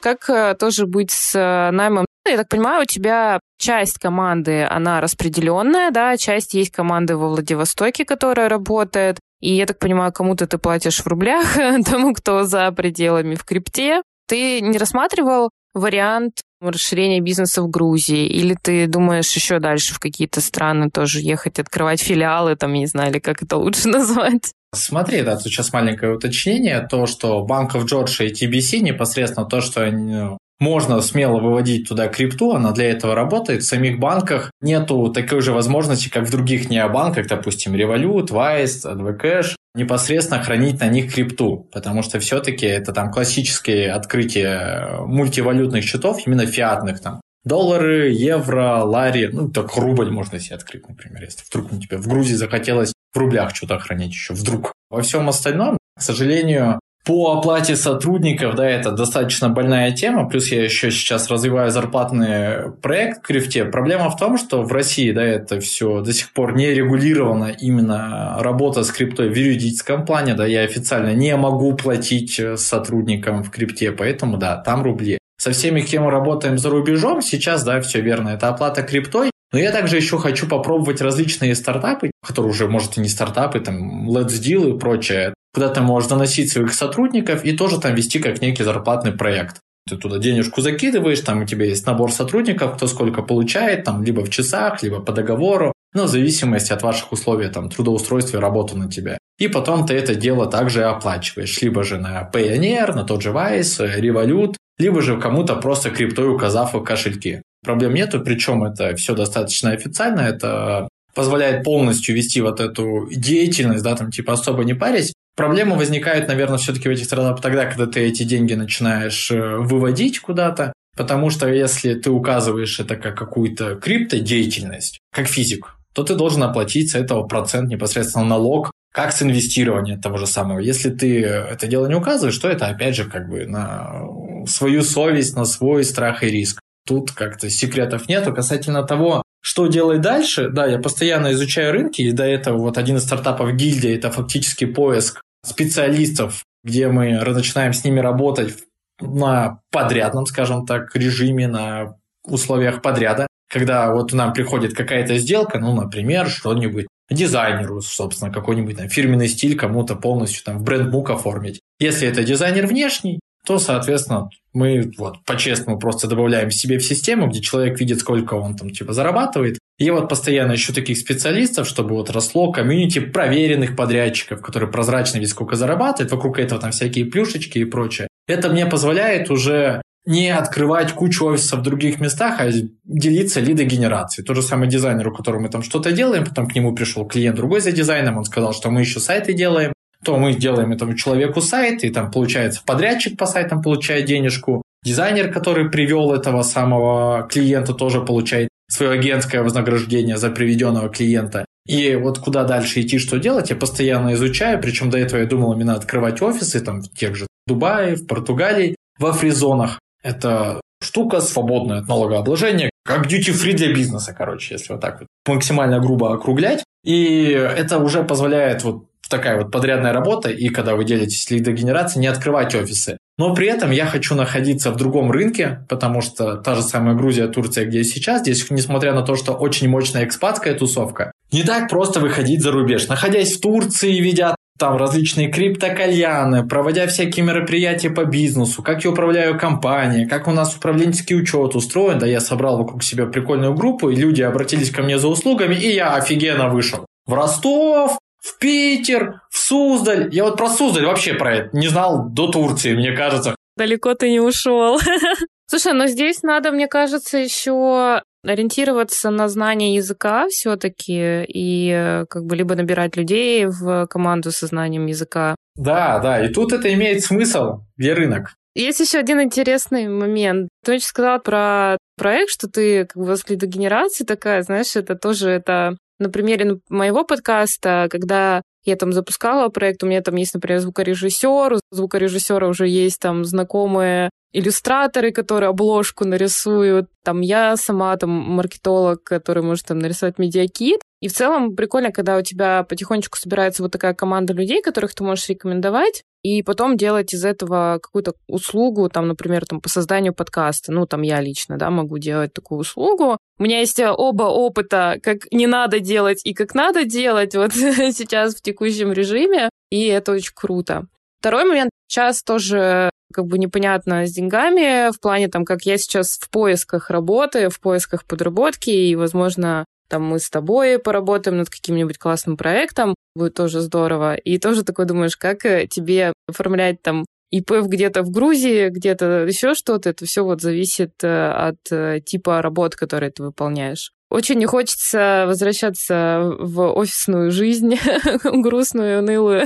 Как 0.00 0.28
э, 0.28 0.54
тоже 0.58 0.86
быть 0.86 1.10
с 1.10 1.34
э, 1.34 1.70
наймом? 1.70 2.04
Я 2.26 2.36
так 2.36 2.48
понимаю, 2.48 2.82
у 2.82 2.84
тебя 2.84 3.40
часть 3.58 3.98
команды, 3.98 4.64
она 4.64 5.00
распределенная, 5.00 5.90
да, 5.90 6.16
часть 6.16 6.54
есть 6.54 6.70
команды 6.70 7.16
во 7.16 7.28
Владивостоке, 7.28 8.04
которая 8.04 8.48
работает. 8.48 9.18
И 9.40 9.54
я 9.54 9.66
так 9.66 9.78
понимаю, 9.78 10.12
кому-то 10.12 10.46
ты 10.46 10.58
платишь 10.58 11.00
в 11.00 11.06
рублях, 11.06 11.56
тому, 11.86 12.12
кто 12.14 12.44
за 12.44 12.70
пределами 12.72 13.34
в 13.34 13.44
крипте. 13.44 14.02
Ты 14.26 14.60
не 14.60 14.78
рассматривал 14.78 15.50
вариант 15.74 16.40
расширения 16.60 17.20
бизнеса 17.20 17.62
в 17.62 17.68
Грузии? 17.68 18.26
Или 18.26 18.56
ты 18.60 18.86
думаешь 18.86 19.30
еще 19.32 19.58
дальше 19.58 19.94
в 19.94 19.98
какие-то 19.98 20.40
страны 20.40 20.90
тоже 20.90 21.20
ехать, 21.20 21.58
открывать 21.58 22.00
филиалы, 22.00 22.56
там, 22.56 22.72
не 22.72 22.86
знаю, 22.86 23.10
или 23.10 23.18
как 23.18 23.42
это 23.42 23.56
лучше 23.56 23.88
назвать? 23.88 24.52
Смотри, 24.74 25.22
да, 25.22 25.36
тут 25.36 25.44
сейчас 25.44 25.72
маленькое 25.72 26.14
уточнение. 26.14 26.86
То, 26.88 27.06
что 27.06 27.42
банков 27.44 27.84
Джорджа 27.84 28.24
и 28.24 28.32
TBC 28.32 28.80
непосредственно 28.80 29.46
то, 29.46 29.60
что 29.60 29.82
они, 29.82 30.14
ну, 30.14 30.38
можно 30.60 31.00
смело 31.00 31.40
выводить 31.40 31.88
туда 31.88 32.08
крипту, 32.08 32.52
она 32.52 32.72
для 32.72 32.90
этого 32.90 33.14
работает. 33.14 33.62
В 33.62 33.66
самих 33.66 33.98
банках 33.98 34.50
нету 34.60 35.12
такой 35.12 35.40
же 35.40 35.52
возможности, 35.52 36.08
как 36.08 36.24
в 36.24 36.30
других 36.30 36.70
необанках, 36.70 37.26
допустим, 37.26 37.74
Revolut, 37.74 38.28
Wise, 38.28 38.84
AdvoCash, 38.84 39.56
непосредственно 39.74 40.42
хранить 40.42 40.80
на 40.80 40.88
них 40.88 41.12
крипту, 41.12 41.68
потому 41.72 42.02
что 42.02 42.20
все-таки 42.20 42.66
это 42.66 42.92
там 42.92 43.10
классические 43.10 43.92
открытия 43.92 45.00
мультивалютных 45.06 45.84
счетов, 45.84 46.26
именно 46.26 46.46
фиатных 46.46 47.00
там. 47.00 47.20
Доллары, 47.44 48.10
евро, 48.10 48.84
лари, 48.84 49.28
ну, 49.30 49.50
так 49.50 49.76
рубль 49.76 50.10
можно 50.10 50.38
себе 50.38 50.56
открыть, 50.56 50.88
например, 50.88 51.24
если 51.24 51.42
вдруг 51.46 51.70
тебе 51.78 51.98
в 51.98 52.08
Грузии 52.08 52.34
захотелось 52.34 52.94
в 53.12 53.18
рублях 53.18 53.54
что-то 53.54 53.78
хранить 53.78 54.12
еще, 54.12 54.32
вдруг. 54.32 54.72
Во 54.88 55.02
всем 55.02 55.28
остальном, 55.28 55.76
к 55.96 56.00
сожалению, 56.00 56.80
по 57.04 57.32
оплате 57.32 57.76
сотрудников, 57.76 58.54
да, 58.54 58.66
это 58.66 58.90
достаточно 58.90 59.50
больная 59.50 59.92
тема, 59.92 60.26
плюс 60.26 60.50
я 60.50 60.64
еще 60.64 60.90
сейчас 60.90 61.30
развиваю 61.30 61.70
зарплатный 61.70 62.72
проект 62.80 63.18
в 63.18 63.26
крифте. 63.26 63.66
Проблема 63.66 64.08
в 64.08 64.16
том, 64.16 64.38
что 64.38 64.62
в 64.62 64.72
России, 64.72 65.12
да, 65.12 65.22
это 65.22 65.60
все 65.60 66.00
до 66.00 66.14
сих 66.14 66.32
пор 66.32 66.56
не 66.56 66.72
регулировано 66.72 67.54
именно 67.60 68.36
работа 68.38 68.84
с 68.84 68.90
криптой 68.90 69.28
в 69.28 69.36
юридическом 69.36 70.06
плане, 70.06 70.34
да, 70.34 70.46
я 70.46 70.62
официально 70.62 71.12
не 71.12 71.36
могу 71.36 71.74
платить 71.74 72.40
сотрудникам 72.56 73.44
в 73.44 73.50
крипте, 73.50 73.92
поэтому, 73.92 74.38
да, 74.38 74.56
там 74.56 74.82
рубли. 74.82 75.18
Со 75.36 75.50
всеми, 75.50 75.82
кем 75.82 76.04
мы 76.04 76.10
работаем 76.10 76.56
за 76.56 76.70
рубежом, 76.70 77.20
сейчас, 77.20 77.64
да, 77.64 77.82
все 77.82 78.00
верно, 78.00 78.30
это 78.30 78.48
оплата 78.48 78.82
криптой, 78.82 79.30
но 79.54 79.60
я 79.60 79.70
также 79.70 79.96
еще 79.96 80.18
хочу 80.18 80.48
попробовать 80.48 81.00
различные 81.00 81.54
стартапы, 81.54 82.10
которые 82.26 82.50
уже, 82.50 82.66
может, 82.66 82.98
и 82.98 83.00
не 83.00 83.08
стартапы, 83.08 83.60
там, 83.60 84.10
Let's 84.10 84.40
Deal 84.42 84.74
и 84.74 84.78
прочее 84.78 85.32
куда 85.54 85.68
ты 85.68 85.80
можешь 85.80 86.08
заносить 86.08 86.50
своих 86.50 86.74
сотрудников 86.74 87.44
и 87.44 87.56
тоже 87.56 87.80
там 87.80 87.94
вести 87.94 88.18
как 88.18 88.42
некий 88.42 88.64
зарплатный 88.64 89.12
проект. 89.12 89.60
Ты 89.88 89.96
туда 89.96 90.18
денежку 90.18 90.60
закидываешь, 90.60 91.20
там 91.20 91.42
у 91.42 91.46
тебя 91.46 91.66
есть 91.66 91.86
набор 91.86 92.10
сотрудников, 92.10 92.74
кто 92.74 92.88
сколько 92.88 93.22
получает, 93.22 93.84
там 93.84 94.02
либо 94.02 94.24
в 94.24 94.30
часах, 94.30 94.82
либо 94.82 94.98
по 94.98 95.12
договору, 95.12 95.72
но 95.92 96.04
в 96.04 96.08
зависимости 96.08 96.72
от 96.72 96.82
ваших 96.82 97.12
условий 97.12 97.46
там, 97.46 97.70
трудоустройства 97.70 98.38
и 98.38 98.40
работы 98.40 98.76
на 98.76 98.90
тебя. 98.90 99.16
И 99.38 99.46
потом 99.46 99.86
ты 99.86 99.94
это 99.94 100.16
дело 100.16 100.46
также 100.46 100.82
оплачиваешь, 100.82 101.62
либо 101.62 101.84
же 101.84 101.98
на 101.98 102.28
Payoneer, 102.32 102.92
на 102.92 103.04
тот 103.04 103.22
же 103.22 103.30
Vice, 103.30 104.00
Revolut, 104.00 104.56
либо 104.78 105.00
же 105.02 105.20
кому-то 105.20 105.54
просто 105.54 105.90
криптой 105.90 106.34
указав 106.34 106.74
в 106.74 106.82
кошельки. 106.82 107.42
Проблем 107.64 107.94
нету, 107.94 108.20
причем 108.20 108.62
это 108.64 108.94
все 108.96 109.14
достаточно 109.14 109.70
официально, 109.70 110.20
это 110.20 110.88
позволяет 111.14 111.64
полностью 111.64 112.14
вести 112.14 112.40
вот 112.40 112.60
эту 112.60 113.08
деятельность, 113.10 113.82
да, 113.82 113.96
там 113.96 114.10
типа 114.10 114.34
особо 114.34 114.64
не 114.64 114.74
парясь, 114.74 115.12
Проблемы 115.36 115.76
возникают, 115.76 116.28
наверное, 116.28 116.58
все-таки 116.58 116.88
в 116.88 116.92
этих 116.92 117.06
стартапах 117.06 117.40
тогда, 117.40 117.66
когда 117.66 117.86
ты 117.86 118.00
эти 118.00 118.22
деньги 118.22 118.54
начинаешь 118.54 119.32
э, 119.32 119.56
выводить 119.56 120.20
куда-то, 120.20 120.72
потому 120.96 121.30
что 121.30 121.48
если 121.48 121.94
ты 121.94 122.10
указываешь 122.10 122.78
это 122.78 122.94
как 122.94 123.18
какую-то 123.18 123.74
криптодеятельность, 123.74 125.00
как 125.12 125.26
физик, 125.26 125.76
то 125.92 126.04
ты 126.04 126.14
должен 126.14 126.42
оплатить 126.44 126.92
с 126.92 126.94
этого 126.94 127.24
процент 127.24 127.68
непосредственно 127.68 128.24
налог, 128.24 128.70
как 128.92 129.12
с 129.12 129.22
инвестирования 129.22 129.98
того 129.98 130.18
же 130.18 130.28
самого. 130.28 130.60
Если 130.60 130.90
ты 130.90 131.24
это 131.24 131.66
дело 131.66 131.88
не 131.88 131.96
указываешь, 131.96 132.38
то 132.38 132.48
это 132.48 132.68
опять 132.68 132.94
же 132.94 133.04
как 133.04 133.28
бы 133.28 133.44
на 133.44 134.02
свою 134.46 134.82
совесть, 134.82 135.34
на 135.34 135.46
свой 135.46 135.82
страх 135.82 136.22
и 136.22 136.30
риск. 136.30 136.60
Тут 136.86 137.12
как-то 137.12 137.48
секретов 137.48 138.08
нету. 138.08 138.34
Касательно 138.34 138.82
того, 138.82 139.22
что 139.40 139.66
делать 139.66 140.00
дальше, 140.00 140.48
да, 140.48 140.66
я 140.66 140.78
постоянно 140.78 141.32
изучаю 141.32 141.72
рынки, 141.72 142.02
и 142.02 142.12
до 142.12 142.24
этого 142.24 142.58
вот 142.58 142.78
один 142.78 142.96
из 142.96 143.04
стартапов 143.04 143.54
гильдия– 143.54 143.94
это 143.96 144.10
фактически 144.10 144.64
поиск 144.64 145.22
специалистов, 145.44 146.44
где 146.62 146.88
мы 146.88 147.20
начинаем 147.20 147.72
с 147.72 147.84
ними 147.84 148.00
работать 148.00 148.54
на 149.00 149.60
подрядном, 149.70 150.26
скажем 150.26 150.66
так, 150.66 150.94
режиме, 150.96 151.46
на 151.48 151.96
условиях 152.24 152.80
подряда, 152.80 153.26
когда 153.50 153.92
вот 153.92 154.12
нам 154.12 154.32
приходит 154.32 154.74
какая-то 154.74 155.18
сделка, 155.18 155.58
ну, 155.58 155.74
например, 155.74 156.28
что-нибудь 156.28 156.86
дизайнеру, 157.10 157.82
собственно, 157.82 158.32
какой-нибудь 158.32 158.78
там 158.78 158.88
фирменный 158.88 159.28
стиль 159.28 159.58
кому-то 159.58 159.94
полностью 159.94 160.42
там 160.42 160.58
в 160.58 160.62
бренд-бук 160.62 161.10
оформить. 161.10 161.60
Если 161.78 162.08
это 162.08 162.24
дизайнер 162.24 162.66
внешний, 162.66 163.20
то, 163.44 163.58
соответственно, 163.58 164.28
мы 164.52 164.90
вот 164.96 165.24
по-честному 165.24 165.78
просто 165.78 166.08
добавляем 166.08 166.50
себе 166.50 166.78
в 166.78 166.84
систему, 166.84 167.28
где 167.28 167.40
человек 167.40 167.78
видит, 167.78 168.00
сколько 168.00 168.34
он 168.34 168.56
там 168.56 168.70
типа 168.70 168.92
зарабатывает. 168.92 169.58
И 169.78 169.90
вот 169.90 170.08
постоянно 170.08 170.54
ищу 170.54 170.72
таких 170.72 170.96
специалистов, 170.98 171.66
чтобы 171.66 171.96
вот 171.96 172.10
росло 172.10 172.52
комьюнити 172.52 173.00
проверенных 173.00 173.76
подрядчиков, 173.76 174.40
которые 174.40 174.70
прозрачно 174.70 175.18
видят, 175.18 175.32
сколько 175.32 175.56
зарабатывают, 175.56 176.12
вокруг 176.12 176.38
этого 176.38 176.60
там 176.60 176.70
всякие 176.70 177.06
плюшечки 177.06 177.58
и 177.58 177.64
прочее. 177.64 178.06
Это 178.28 178.48
мне 178.48 178.66
позволяет 178.66 179.30
уже 179.30 179.82
не 180.06 180.30
открывать 180.30 180.92
кучу 180.92 181.24
офисов 181.24 181.60
в 181.60 181.62
других 181.62 181.98
местах, 181.98 182.36
а 182.38 182.50
делиться 182.84 183.40
лидогенерацией. 183.40 184.24
Тот 184.24 184.36
же 184.36 184.42
самый 184.42 184.68
дизайнер, 184.68 185.08
у 185.08 185.14
которого 185.14 185.40
мы 185.40 185.48
там 185.48 185.62
что-то 185.62 185.92
делаем, 185.92 186.24
потом 186.24 186.46
к 186.46 186.54
нему 186.54 186.74
пришел 186.74 187.06
клиент 187.06 187.36
другой 187.36 187.60
за 187.60 187.72
дизайном, 187.72 188.18
он 188.18 188.24
сказал, 188.24 188.52
что 188.52 188.70
мы 188.70 188.80
еще 188.80 189.00
сайты 189.00 189.32
делаем, 189.32 189.72
то 190.04 190.16
мы 190.16 190.34
делаем 190.34 190.72
этому 190.72 190.94
человеку 190.94 191.40
сайт, 191.40 191.84
и 191.84 191.90
там 191.90 192.10
получается 192.10 192.62
подрядчик 192.64 193.16
по 193.16 193.26
сайтам 193.26 193.62
получает 193.62 194.04
денежку, 194.04 194.62
дизайнер, 194.84 195.32
который 195.32 195.70
привел 195.70 196.12
этого 196.12 196.42
самого 196.42 197.26
клиента, 197.30 197.72
тоже 197.72 198.02
получает 198.02 198.48
свое 198.68 198.92
агентское 198.92 199.42
вознаграждение 199.42 200.16
за 200.16 200.30
приведенного 200.30 200.88
клиента. 200.88 201.44
И 201.66 201.94
вот 201.96 202.18
куда 202.18 202.44
дальше 202.44 202.80
идти, 202.80 202.98
что 202.98 203.18
делать, 203.18 203.50
я 203.50 203.56
постоянно 203.56 204.12
изучаю, 204.14 204.60
причем 204.60 204.90
до 204.90 204.98
этого 204.98 205.20
я 205.20 205.26
думал 205.26 205.52
именно 205.54 205.74
открывать 205.74 206.20
офисы 206.20 206.60
там 206.60 206.82
в 206.82 206.90
тех 206.90 207.16
же 207.16 207.26
Дубае, 207.46 207.96
в 207.96 208.06
Португалии, 208.06 208.76
во 208.98 209.12
фризонах. 209.12 209.80
Это 210.02 210.60
штука 210.82 211.20
свободная 211.20 211.78
от 211.78 211.88
налогообложения, 211.88 212.70
как 212.84 213.06
duty-free 213.06 213.54
для 213.54 213.72
бизнеса, 213.72 214.14
короче, 214.16 214.54
если 214.54 214.72
вот 214.74 214.82
так 214.82 215.00
вот 215.00 215.08
максимально 215.26 215.80
грубо 215.80 216.12
округлять. 216.12 216.62
И 216.84 217.28
это 217.28 217.78
уже 217.78 218.02
позволяет 218.02 218.62
вот 218.64 218.84
такая 219.08 219.38
вот 219.38 219.50
подрядная 219.50 219.92
работа, 219.92 220.30
и 220.30 220.48
когда 220.48 220.74
вы 220.74 220.84
делитесь 220.84 221.30
лидогенерацией, 221.30 222.00
не 222.00 222.06
открывать 222.06 222.54
офисы. 222.54 222.98
Но 223.16 223.34
при 223.34 223.46
этом 223.46 223.70
я 223.70 223.86
хочу 223.86 224.14
находиться 224.14 224.72
в 224.72 224.76
другом 224.76 225.10
рынке, 225.10 225.64
потому 225.68 226.00
что 226.00 226.36
та 226.36 226.54
же 226.54 226.62
самая 226.62 226.94
Грузия, 226.94 227.28
Турция, 227.28 227.64
где 227.64 227.78
я 227.78 227.84
сейчас, 227.84 228.22
здесь, 228.22 228.50
несмотря 228.50 228.92
на 228.92 229.02
то, 229.02 229.14
что 229.14 229.32
очень 229.32 229.68
мощная 229.68 230.04
экспатская 230.04 230.54
тусовка, 230.54 231.12
не 231.30 231.44
так 231.44 231.68
просто 231.68 232.00
выходить 232.00 232.42
за 232.42 232.50
рубеж. 232.50 232.88
Находясь 232.88 233.36
в 233.36 233.40
Турции, 233.40 234.00
видя 234.00 234.34
там 234.58 234.76
различные 234.76 235.28
криптокальяны, 235.28 236.46
проводя 236.46 236.86
всякие 236.86 237.24
мероприятия 237.24 237.90
по 237.90 238.04
бизнесу, 238.04 238.62
как 238.62 238.84
я 238.84 238.90
управляю 238.90 239.38
компанией, 239.38 240.06
как 240.06 240.28
у 240.28 240.30
нас 240.30 240.56
управленческий 240.56 241.16
учет 241.16 241.56
устроен, 241.56 241.98
да 241.98 242.06
я 242.06 242.20
собрал 242.20 242.58
вокруг 242.58 242.84
себя 242.84 243.06
прикольную 243.06 243.54
группу, 243.54 243.90
и 243.90 243.96
люди 243.96 244.22
обратились 244.22 244.70
ко 244.70 244.82
мне 244.82 244.98
за 244.98 245.08
услугами, 245.08 245.56
и 245.56 245.74
я 245.74 245.94
офигенно 245.94 246.48
вышел. 246.48 246.86
В 247.06 247.12
Ростов, 247.14 247.98
в 248.24 248.38
Питер, 248.38 249.20
в 249.30 249.38
Суздаль. 249.38 250.08
Я 250.12 250.24
вот 250.24 250.36
про 250.36 250.48
Суздаль 250.48 250.86
вообще 250.86 251.14
про 251.14 251.36
это 251.36 251.56
не 251.56 251.68
знал 251.68 252.08
до 252.08 252.28
Турции, 252.28 252.74
мне 252.74 252.92
кажется. 252.92 253.36
Далеко 253.56 253.94
ты 253.94 254.10
не 254.10 254.20
ушел. 254.20 254.80
Слушай, 255.46 255.74
но 255.74 255.86
здесь 255.86 256.22
надо, 256.22 256.50
мне 256.50 256.66
кажется, 256.66 257.18
еще 257.18 258.00
ориентироваться 258.24 259.10
на 259.10 259.28
знание 259.28 259.74
языка 259.74 260.26
все-таки 260.30 261.24
и 261.28 261.70
э, 261.70 262.06
как 262.08 262.24
бы 262.24 262.34
либо 262.34 262.54
набирать 262.54 262.96
людей 262.96 263.44
в 263.44 263.86
команду 263.88 264.30
со 264.30 264.46
знанием 264.46 264.86
языка. 264.86 265.36
Да, 265.56 265.98
да, 265.98 266.24
и 266.24 266.32
тут 266.32 266.54
это 266.54 266.72
имеет 266.72 267.02
смысл, 267.02 267.60
где 267.76 267.92
рынок. 267.92 268.34
Есть 268.54 268.80
еще 268.80 268.98
один 268.98 269.20
интересный 269.20 269.86
момент. 269.88 270.48
Ты 270.64 270.74
очень 270.74 270.86
сказала 270.86 271.18
про 271.18 271.76
проект, 271.98 272.30
что 272.30 272.48
ты 272.48 272.86
как 272.86 272.96
бы 272.96 273.14
лидогенерации 273.28 274.04
такая, 274.04 274.42
знаешь, 274.42 274.76
это 274.76 274.94
тоже 274.94 275.28
это 275.28 275.76
на 275.98 276.10
примере 276.10 276.58
моего 276.68 277.04
подкаста, 277.04 277.88
когда 277.90 278.42
я 278.64 278.76
там 278.76 278.92
запускала 278.92 279.48
проект, 279.48 279.82
у 279.82 279.86
меня 279.86 280.00
там 280.00 280.16
есть, 280.16 280.34
например, 280.34 280.60
звукорежиссер, 280.60 281.54
у 281.54 281.60
звукорежиссера 281.70 282.48
уже 282.48 282.66
есть 282.66 282.98
там 282.98 283.24
знакомые 283.24 284.10
иллюстраторы, 284.32 285.12
которые 285.12 285.50
обложку 285.50 286.04
нарисуют. 286.04 286.88
Там 287.04 287.20
я 287.20 287.56
сама 287.56 287.96
там 287.96 288.10
маркетолог, 288.10 289.04
который 289.04 289.42
может 289.42 289.66
там 289.66 289.78
нарисовать 289.78 290.18
медиакит. 290.18 290.80
И 291.00 291.08
в 291.08 291.12
целом 291.12 291.54
прикольно, 291.54 291.92
когда 291.92 292.16
у 292.16 292.22
тебя 292.22 292.62
потихонечку 292.62 293.18
собирается 293.18 293.62
вот 293.62 293.72
такая 293.72 293.94
команда 293.94 294.32
людей, 294.32 294.62
которых 294.62 294.94
ты 294.94 295.04
можешь 295.04 295.28
рекомендовать, 295.28 296.02
и 296.22 296.42
потом 296.42 296.78
делать 296.78 297.12
из 297.12 297.24
этого 297.24 297.78
какую-то 297.82 298.14
услугу, 298.28 298.88
там, 298.88 299.08
например, 299.08 299.44
там, 299.44 299.60
по 299.60 299.68
созданию 299.68 300.14
подкаста. 300.14 300.72
Ну, 300.72 300.86
там 300.86 301.02
я 301.02 301.20
лично, 301.20 301.58
да, 301.58 301.68
могу 301.68 301.98
делать 301.98 302.32
такую 302.32 302.60
услугу. 302.60 303.18
У 303.38 303.42
меня 303.42 303.60
есть 303.60 303.78
оба 303.78 304.24
опыта, 304.24 304.98
как 305.02 305.30
не 305.30 305.46
надо 305.46 305.80
делать 305.80 306.24
и 306.24 306.32
как 306.32 306.54
надо 306.54 306.86
делать 306.86 307.34
вот 307.34 307.52
сейчас 307.52 308.34
в 308.34 308.40
текущем 308.40 308.92
режиме, 308.92 309.50
и 309.70 309.86
это 309.86 310.12
очень 310.12 310.32
круто. 310.34 310.86
Второй 311.20 311.44
момент. 311.44 311.70
Сейчас 311.86 312.22
тоже 312.22 312.90
как 313.12 313.26
бы 313.26 313.38
непонятно 313.38 314.06
с 314.06 314.12
деньгами 314.12 314.90
в 314.90 315.00
плане 315.00 315.28
там, 315.28 315.44
как 315.44 315.62
я 315.62 315.78
сейчас 315.78 316.18
в 316.18 316.30
поисках 316.30 316.90
работы, 316.90 317.48
в 317.48 317.60
поисках 317.60 318.04
подработки, 318.04 318.70
и, 318.70 318.96
возможно, 318.96 319.64
там 319.88 320.04
мы 320.04 320.18
с 320.18 320.30
тобой 320.30 320.78
поработаем 320.78 321.38
над 321.38 321.50
каким-нибудь 321.50 321.98
классным 321.98 322.36
проектом, 322.36 322.94
будет 323.14 323.34
тоже 323.34 323.60
здорово. 323.60 324.14
И 324.14 324.38
тоже 324.38 324.64
такой 324.64 324.86
думаешь, 324.86 325.16
как 325.16 325.44
э, 325.44 325.66
тебе 325.66 326.12
оформлять 326.28 326.82
там 326.82 327.04
ИП 327.30 327.62
где-то 327.64 328.02
в 328.02 328.10
Грузии, 328.10 328.68
где-то 328.68 329.26
еще 329.26 329.54
что-то, 329.54 329.90
это 329.90 330.04
все 330.06 330.24
вот 330.24 330.40
зависит 330.40 330.92
э, 331.02 331.30
от 331.30 331.56
э, 331.70 332.00
типа 332.04 332.42
работ, 332.42 332.76
которые 332.76 333.10
ты 333.10 333.22
выполняешь. 333.22 333.90
Очень 334.10 334.38
не 334.38 334.46
хочется 334.46 335.24
возвращаться 335.26 336.20
в 336.38 336.72
офисную 336.72 337.32
жизнь, 337.32 337.74
грустную, 338.24 339.00
унылую. 339.00 339.44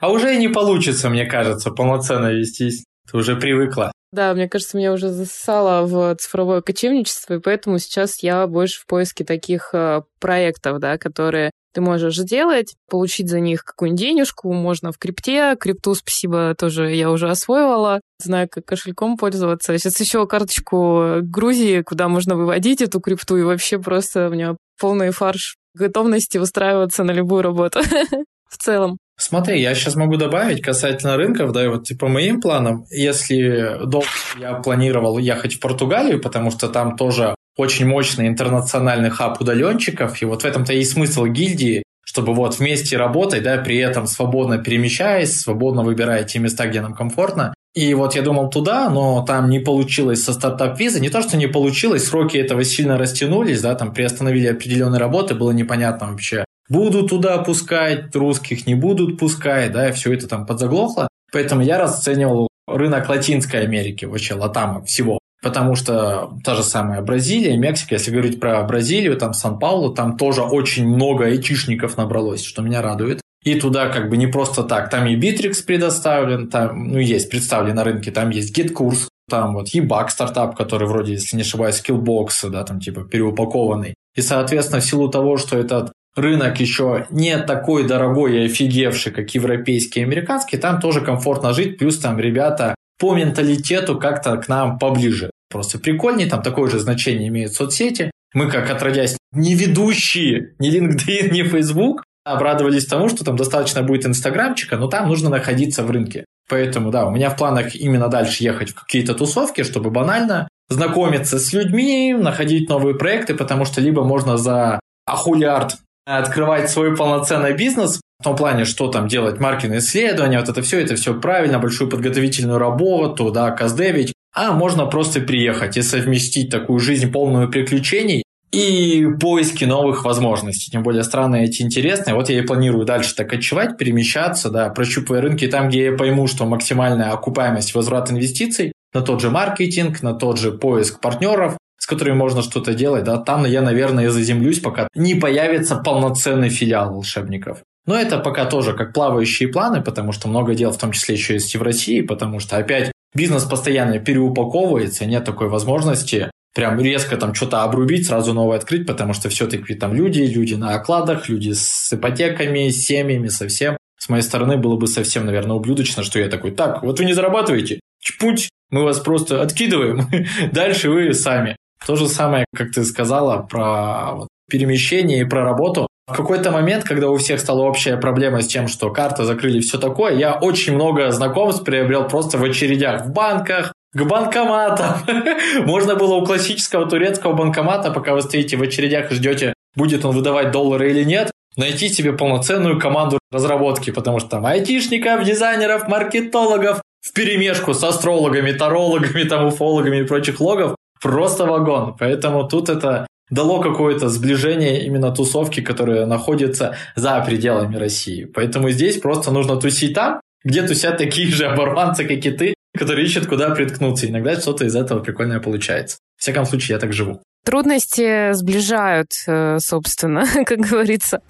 А 0.00 0.10
уже 0.10 0.34
и 0.34 0.38
не 0.38 0.48
получится, 0.48 1.10
мне 1.10 1.26
кажется, 1.26 1.70
полноценно 1.70 2.32
вестись. 2.32 2.84
Ты 3.10 3.16
уже 3.16 3.36
привыкла. 3.36 3.92
Да, 4.12 4.32
мне 4.34 4.48
кажется, 4.48 4.76
меня 4.76 4.92
уже 4.92 5.10
засало 5.10 5.86
в 5.86 6.16
цифровое 6.16 6.62
кочевничество, 6.62 7.34
и 7.34 7.40
поэтому 7.40 7.78
сейчас 7.78 8.22
я 8.22 8.46
больше 8.46 8.80
в 8.80 8.86
поиске 8.86 9.24
таких 9.24 9.70
э, 9.72 10.02
проектов, 10.20 10.78
да, 10.78 10.96
которые 10.96 11.50
ты 11.74 11.82
можешь 11.82 12.16
сделать, 12.16 12.74
получить 12.88 13.28
за 13.28 13.40
них 13.40 13.62
какую-нибудь 13.62 14.00
денежку, 14.00 14.50
можно 14.50 14.92
в 14.92 14.98
крипте. 14.98 15.56
Крипту, 15.60 15.94
спасибо, 15.94 16.54
тоже 16.58 16.94
я 16.94 17.10
уже 17.10 17.28
освоила. 17.28 18.00
Знаю, 18.24 18.48
как 18.50 18.64
кошельком 18.64 19.18
пользоваться. 19.18 19.76
Сейчас 19.76 20.00
еще 20.00 20.26
карточку 20.26 21.16
Грузии, 21.20 21.82
куда 21.82 22.08
можно 22.08 22.34
выводить 22.34 22.80
эту 22.80 23.00
крипту, 23.00 23.36
и 23.36 23.42
вообще 23.42 23.78
просто 23.78 24.28
у 24.28 24.30
меня 24.30 24.56
полный 24.80 25.10
фарш 25.10 25.56
готовности 25.74 26.38
устраиваться 26.38 27.04
на 27.04 27.10
любую 27.10 27.42
работу 27.42 27.80
целом. 28.56 28.98
Смотри, 29.18 29.60
я 29.60 29.74
сейчас 29.74 29.94
могу 29.94 30.16
добавить 30.16 30.60
касательно 30.60 31.16
рынков, 31.16 31.52
да, 31.52 31.64
и 31.64 31.68
вот 31.68 31.88
по 31.98 32.08
моим 32.08 32.40
планам, 32.40 32.84
если 32.90 33.78
долго 33.86 34.06
я 34.38 34.54
планировал 34.54 35.16
ехать 35.16 35.54
в 35.54 35.60
Португалию, 35.60 36.20
потому 36.20 36.50
что 36.50 36.68
там 36.68 36.96
тоже 36.96 37.34
очень 37.56 37.86
мощный 37.86 38.28
интернациональный 38.28 39.08
хаб 39.08 39.40
удаленщиков, 39.40 40.20
и 40.20 40.26
вот 40.26 40.42
в 40.42 40.44
этом-то 40.44 40.74
и 40.74 40.84
смысл 40.84 41.24
гильдии, 41.24 41.82
чтобы 42.04 42.34
вот 42.34 42.58
вместе 42.58 42.98
работать, 42.98 43.42
да, 43.42 43.56
при 43.56 43.78
этом 43.78 44.06
свободно 44.06 44.58
перемещаясь, 44.58 45.40
свободно 45.40 45.82
выбирая 45.82 46.24
те 46.24 46.38
места, 46.38 46.66
где 46.66 46.82
нам 46.82 46.94
комфортно. 46.94 47.54
И 47.74 47.92
вот 47.94 48.14
я 48.14 48.22
думал 48.22 48.48
туда, 48.48 48.88
но 48.88 49.22
там 49.22 49.50
не 49.50 49.58
получилось 49.58 50.24
со 50.24 50.32
стартап-визой. 50.32 51.00
Не 51.00 51.10
то, 51.10 51.20
что 51.20 51.36
не 51.36 51.46
получилось, 51.46 52.06
сроки 52.06 52.38
этого 52.38 52.64
сильно 52.64 52.96
растянулись, 52.96 53.60
да, 53.60 53.74
там 53.74 53.92
приостановили 53.92 54.46
определенные 54.46 54.98
работы, 54.98 55.34
было 55.34 55.50
непонятно 55.50 56.10
вообще, 56.10 56.44
будут 56.68 57.10
туда 57.10 57.38
пускать, 57.38 58.14
русских 58.14 58.66
не 58.66 58.74
будут 58.74 59.18
пускать, 59.18 59.72
да, 59.72 59.88
и 59.88 59.92
все 59.92 60.12
это 60.12 60.28
там 60.28 60.46
подзаглохло. 60.46 61.08
Поэтому 61.32 61.62
я 61.62 61.78
расценивал 61.78 62.48
рынок 62.66 63.08
Латинской 63.08 63.62
Америки, 63.62 64.04
вообще 64.04 64.34
Латама 64.34 64.84
всего. 64.84 65.18
Потому 65.42 65.76
что 65.76 66.32
та 66.44 66.54
же 66.54 66.62
самая 66.62 67.02
Бразилия, 67.02 67.56
Мексика, 67.56 67.94
если 67.94 68.10
говорить 68.10 68.40
про 68.40 68.62
Бразилию, 68.62 69.16
там 69.16 69.32
Сан-Паулу, 69.34 69.94
там 69.94 70.16
тоже 70.16 70.42
очень 70.42 70.88
много 70.88 71.26
айтишников 71.26 71.96
набралось, 71.96 72.42
что 72.42 72.62
меня 72.62 72.82
радует. 72.82 73.20
И 73.44 73.54
туда 73.60 73.88
как 73.90 74.08
бы 74.08 74.16
не 74.16 74.26
просто 74.26 74.64
так. 74.64 74.90
Там 74.90 75.06
и 75.06 75.14
Bittrex 75.14 75.64
предоставлен, 75.64 76.48
там, 76.48 76.88
ну, 76.88 76.98
есть 76.98 77.30
представлен 77.30 77.76
на 77.76 77.84
рынке, 77.84 78.10
там 78.10 78.30
есть 78.30 78.58
GetCourse, 78.58 79.08
там 79.28 79.54
вот 79.54 79.72
eBug 79.72 80.08
стартап, 80.08 80.56
который 80.56 80.88
вроде, 80.88 81.12
если 81.12 81.36
не 81.36 81.42
ошибаюсь, 81.42 81.80
Skillbox, 81.80 82.50
да, 82.50 82.64
там 82.64 82.80
типа 82.80 83.02
переупакованный. 83.02 83.94
И, 84.16 84.22
соответственно, 84.22 84.80
в 84.80 84.84
силу 84.84 85.08
того, 85.08 85.36
что 85.36 85.56
этот 85.56 85.92
рынок 86.16 86.58
еще 86.58 87.06
не 87.10 87.38
такой 87.38 87.86
дорогой 87.86 88.36
и 88.36 88.46
офигевший, 88.46 89.12
как 89.12 89.34
европейский 89.34 90.00
и 90.00 90.02
американский, 90.02 90.56
там 90.56 90.80
тоже 90.80 91.02
комфортно 91.02 91.52
жить, 91.52 91.78
плюс 91.78 91.98
там 91.98 92.18
ребята 92.18 92.74
по 92.98 93.14
менталитету 93.14 93.98
как-то 93.98 94.36
к 94.38 94.48
нам 94.48 94.78
поближе. 94.78 95.30
Просто 95.50 95.78
прикольнее, 95.78 96.28
там 96.28 96.42
такое 96.42 96.70
же 96.70 96.78
значение 96.78 97.28
имеют 97.28 97.52
соцсети. 97.52 98.10
Мы, 98.34 98.50
как 98.50 98.70
отродясь, 98.70 99.16
не 99.32 99.54
ведущие 99.54 100.54
ни 100.58 100.70
LinkedIn, 100.70 101.30
ни 101.30 101.42
Facebook, 101.42 102.02
обрадовались 102.24 102.86
тому, 102.86 103.08
что 103.08 103.24
там 103.24 103.36
достаточно 103.36 103.82
будет 103.82 104.06
инстаграмчика, 104.06 104.76
но 104.76 104.88
там 104.88 105.08
нужно 105.08 105.30
находиться 105.30 105.84
в 105.84 105.90
рынке. 105.90 106.24
Поэтому, 106.48 106.90
да, 106.90 107.06
у 107.06 107.10
меня 107.10 107.30
в 107.30 107.36
планах 107.36 107.74
именно 107.74 108.08
дальше 108.08 108.42
ехать 108.42 108.70
в 108.70 108.74
какие-то 108.74 109.14
тусовки, 109.14 109.62
чтобы 109.62 109.90
банально 109.90 110.48
знакомиться 110.68 111.38
с 111.38 111.52
людьми, 111.52 112.14
находить 112.14 112.68
новые 112.68 112.96
проекты, 112.96 113.34
потому 113.34 113.64
что 113.64 113.80
либо 113.80 114.04
можно 114.04 114.36
за 114.36 114.80
ахулиард 115.06 115.76
открывать 116.06 116.70
свой 116.70 116.96
полноценный 116.96 117.52
бизнес, 117.52 118.00
в 118.18 118.24
том 118.24 118.36
плане, 118.36 118.64
что 118.64 118.88
там 118.88 119.08
делать 119.08 119.40
маркетинг 119.40 119.76
исследования, 119.76 120.38
вот 120.38 120.48
это 120.48 120.62
все, 120.62 120.80
это 120.80 120.94
все 120.94 121.20
правильно, 121.20 121.58
большую 121.58 121.90
подготовительную 121.90 122.58
работу, 122.58 123.30
да, 123.30 123.50
каздевить, 123.50 124.14
а 124.34 124.52
можно 124.52 124.86
просто 124.86 125.20
приехать 125.20 125.76
и 125.76 125.82
совместить 125.82 126.50
такую 126.50 126.78
жизнь 126.78 127.10
полную 127.12 127.50
приключений 127.50 128.22
и 128.52 129.06
поиски 129.20 129.64
новых 129.64 130.04
возможностей. 130.04 130.70
Тем 130.70 130.82
более 130.82 131.02
страны 131.02 131.44
эти 131.44 131.62
интересные. 131.62 132.14
Вот 132.14 132.30
я 132.30 132.38
и 132.38 132.42
планирую 132.42 132.86
дальше 132.86 133.14
так 133.14 133.32
отчевать, 133.32 133.76
перемещаться, 133.76 134.48
да, 134.48 134.70
прощупывая 134.70 135.20
рынки 135.20 135.46
там, 135.46 135.68
где 135.68 135.86
я 135.86 135.92
пойму, 135.92 136.26
что 136.26 136.46
максимальная 136.46 137.10
окупаемость 137.10 137.74
возврат 137.74 138.10
инвестиций, 138.10 138.72
на 138.94 139.02
тот 139.02 139.20
же 139.20 139.30
маркетинг, 139.30 140.02
на 140.02 140.14
тот 140.14 140.38
же 140.38 140.52
поиск 140.52 141.00
партнеров, 141.00 141.58
с 141.78 141.86
которыми 141.86 142.16
можно 142.16 142.42
что-то 142.42 142.74
делать, 142.74 143.04
да, 143.04 143.18
там 143.18 143.44
я, 143.44 143.62
наверное, 143.62 144.10
заземлюсь, 144.10 144.60
пока 144.60 144.88
не 144.94 145.14
появится 145.14 145.76
полноценный 145.76 146.48
филиал 146.48 146.94
волшебников. 146.94 147.60
Но 147.86 147.96
это 147.96 148.18
пока 148.18 148.46
тоже 148.46 148.72
как 148.72 148.92
плавающие 148.92 149.48
планы, 149.48 149.80
потому 149.80 150.12
что 150.12 150.28
много 150.28 150.54
дел, 150.54 150.72
в 150.72 150.78
том 150.78 150.92
числе 150.92 151.14
еще 151.14 151.34
есть 151.34 151.54
и 151.54 151.58
в 151.58 151.62
России, 151.62 152.00
потому 152.00 152.40
что 152.40 152.56
опять 152.56 152.90
бизнес 153.14 153.44
постоянно 153.44 153.98
переупаковывается, 154.00 155.06
нет 155.06 155.24
такой 155.24 155.48
возможности 155.48 156.30
прям 156.56 156.80
резко 156.80 157.18
там 157.18 157.34
что-то 157.34 157.62
обрубить, 157.64 158.06
сразу 158.06 158.32
новое 158.32 158.56
открыть, 158.56 158.86
потому 158.86 159.12
что 159.12 159.28
все-таки 159.28 159.74
там 159.74 159.94
люди, 159.94 160.22
люди 160.22 160.54
на 160.54 160.74
окладах, 160.74 161.28
люди 161.28 161.52
с 161.52 161.92
ипотеками, 161.92 162.70
с 162.70 162.86
семьями, 162.86 163.28
совсем. 163.28 163.76
С 163.98 164.08
моей 164.08 164.22
стороны 164.22 164.56
было 164.56 164.76
бы 164.76 164.86
совсем, 164.86 165.26
наверное, 165.26 165.56
ублюдочно, 165.56 166.02
что 166.02 166.18
я 166.18 166.28
такой, 166.28 166.52
так, 166.52 166.82
вот 166.82 166.98
вы 166.98 167.04
не 167.04 167.12
зарабатываете, 167.12 167.80
чпуть, 168.00 168.48
мы 168.70 168.84
вас 168.84 169.00
просто 169.00 169.42
откидываем, 169.42 170.08
дальше 170.52 170.88
вы 170.88 171.12
сами. 171.12 171.56
То 171.84 171.96
же 171.96 172.08
самое, 172.08 172.44
как 172.54 172.70
ты 172.72 172.84
сказала, 172.84 173.42
про 173.42 174.12
вот, 174.14 174.28
перемещение 174.48 175.20
и 175.20 175.24
про 175.24 175.42
работу. 175.44 175.88
В 176.06 176.14
какой-то 176.14 176.52
момент, 176.52 176.84
когда 176.84 177.10
у 177.10 177.16
всех 177.16 177.40
стала 177.40 177.62
общая 177.62 177.96
проблема 177.96 178.40
с 178.40 178.46
тем, 178.46 178.68
что 178.68 178.90
карты 178.90 179.24
закрыли 179.24 179.60
все 179.60 179.76
такое, 179.78 180.14
я 180.14 180.34
очень 180.34 180.74
много 180.74 181.10
знакомств 181.10 181.64
приобрел 181.64 182.06
просто 182.06 182.38
в 182.38 182.44
очередях 182.44 183.06
в 183.06 183.12
банках, 183.12 183.72
к 183.92 184.02
банкоматам. 184.04 184.98
Можно 185.64 185.96
было 185.96 186.14
у 186.14 186.24
классического 186.24 186.86
турецкого 186.88 187.32
банкомата, 187.32 187.90
пока 187.90 188.14
вы 188.14 188.22
стоите 188.22 188.56
в 188.56 188.62
очередях 188.62 189.10
и 189.10 189.14
ждете, 189.16 189.54
будет 189.74 190.04
он 190.04 190.14
выдавать 190.14 190.52
доллары 190.52 190.90
или 190.90 191.02
нет, 191.02 191.32
найти 191.56 191.88
себе 191.88 192.12
полноценную 192.12 192.78
команду 192.78 193.18
разработки, 193.32 193.90
потому 193.90 194.20
что 194.20 194.28
там 194.28 194.46
айтишников, 194.46 195.24
дизайнеров, 195.24 195.88
маркетологов, 195.88 196.80
в 197.00 197.12
перемешку 197.12 197.72
с 197.72 197.82
астрологами, 197.84 198.52
тарологами, 198.52 199.22
там, 199.24 199.46
уфологами 199.46 199.98
и 199.98 200.04
прочих 200.04 200.40
логов, 200.40 200.76
просто 201.00 201.44
вагон. 201.46 201.96
Поэтому 201.98 202.48
тут 202.48 202.68
это 202.68 203.06
дало 203.30 203.60
какое-то 203.60 204.08
сближение 204.08 204.86
именно 204.86 205.12
тусовки, 205.12 205.60
которые 205.60 206.06
находятся 206.06 206.76
за 206.94 207.20
пределами 207.24 207.76
России. 207.76 208.24
Поэтому 208.24 208.70
здесь 208.70 208.98
просто 208.98 209.30
нужно 209.30 209.56
тусить 209.56 209.94
там, 209.94 210.20
где 210.44 210.62
тусят 210.62 210.98
такие 210.98 211.28
же 211.28 211.46
оборванцы, 211.46 212.04
как 212.04 212.24
и 212.24 212.30
ты, 212.30 212.54
которые 212.76 213.06
ищут, 213.06 213.26
куда 213.26 213.50
приткнуться. 213.50 214.06
Иногда 214.06 214.38
что-то 214.40 214.64
из 214.64 214.76
этого 214.76 215.00
прикольное 215.00 215.40
получается. 215.40 215.98
В 216.16 216.22
всяком 216.22 216.46
случае, 216.46 216.74
я 216.74 216.78
так 216.78 216.92
живу. 216.92 217.20
Трудности 217.44 218.32
сближают, 218.32 219.12
э, 219.26 219.58
собственно, 219.60 220.24
как 220.46 220.58
говорится. 220.58 221.20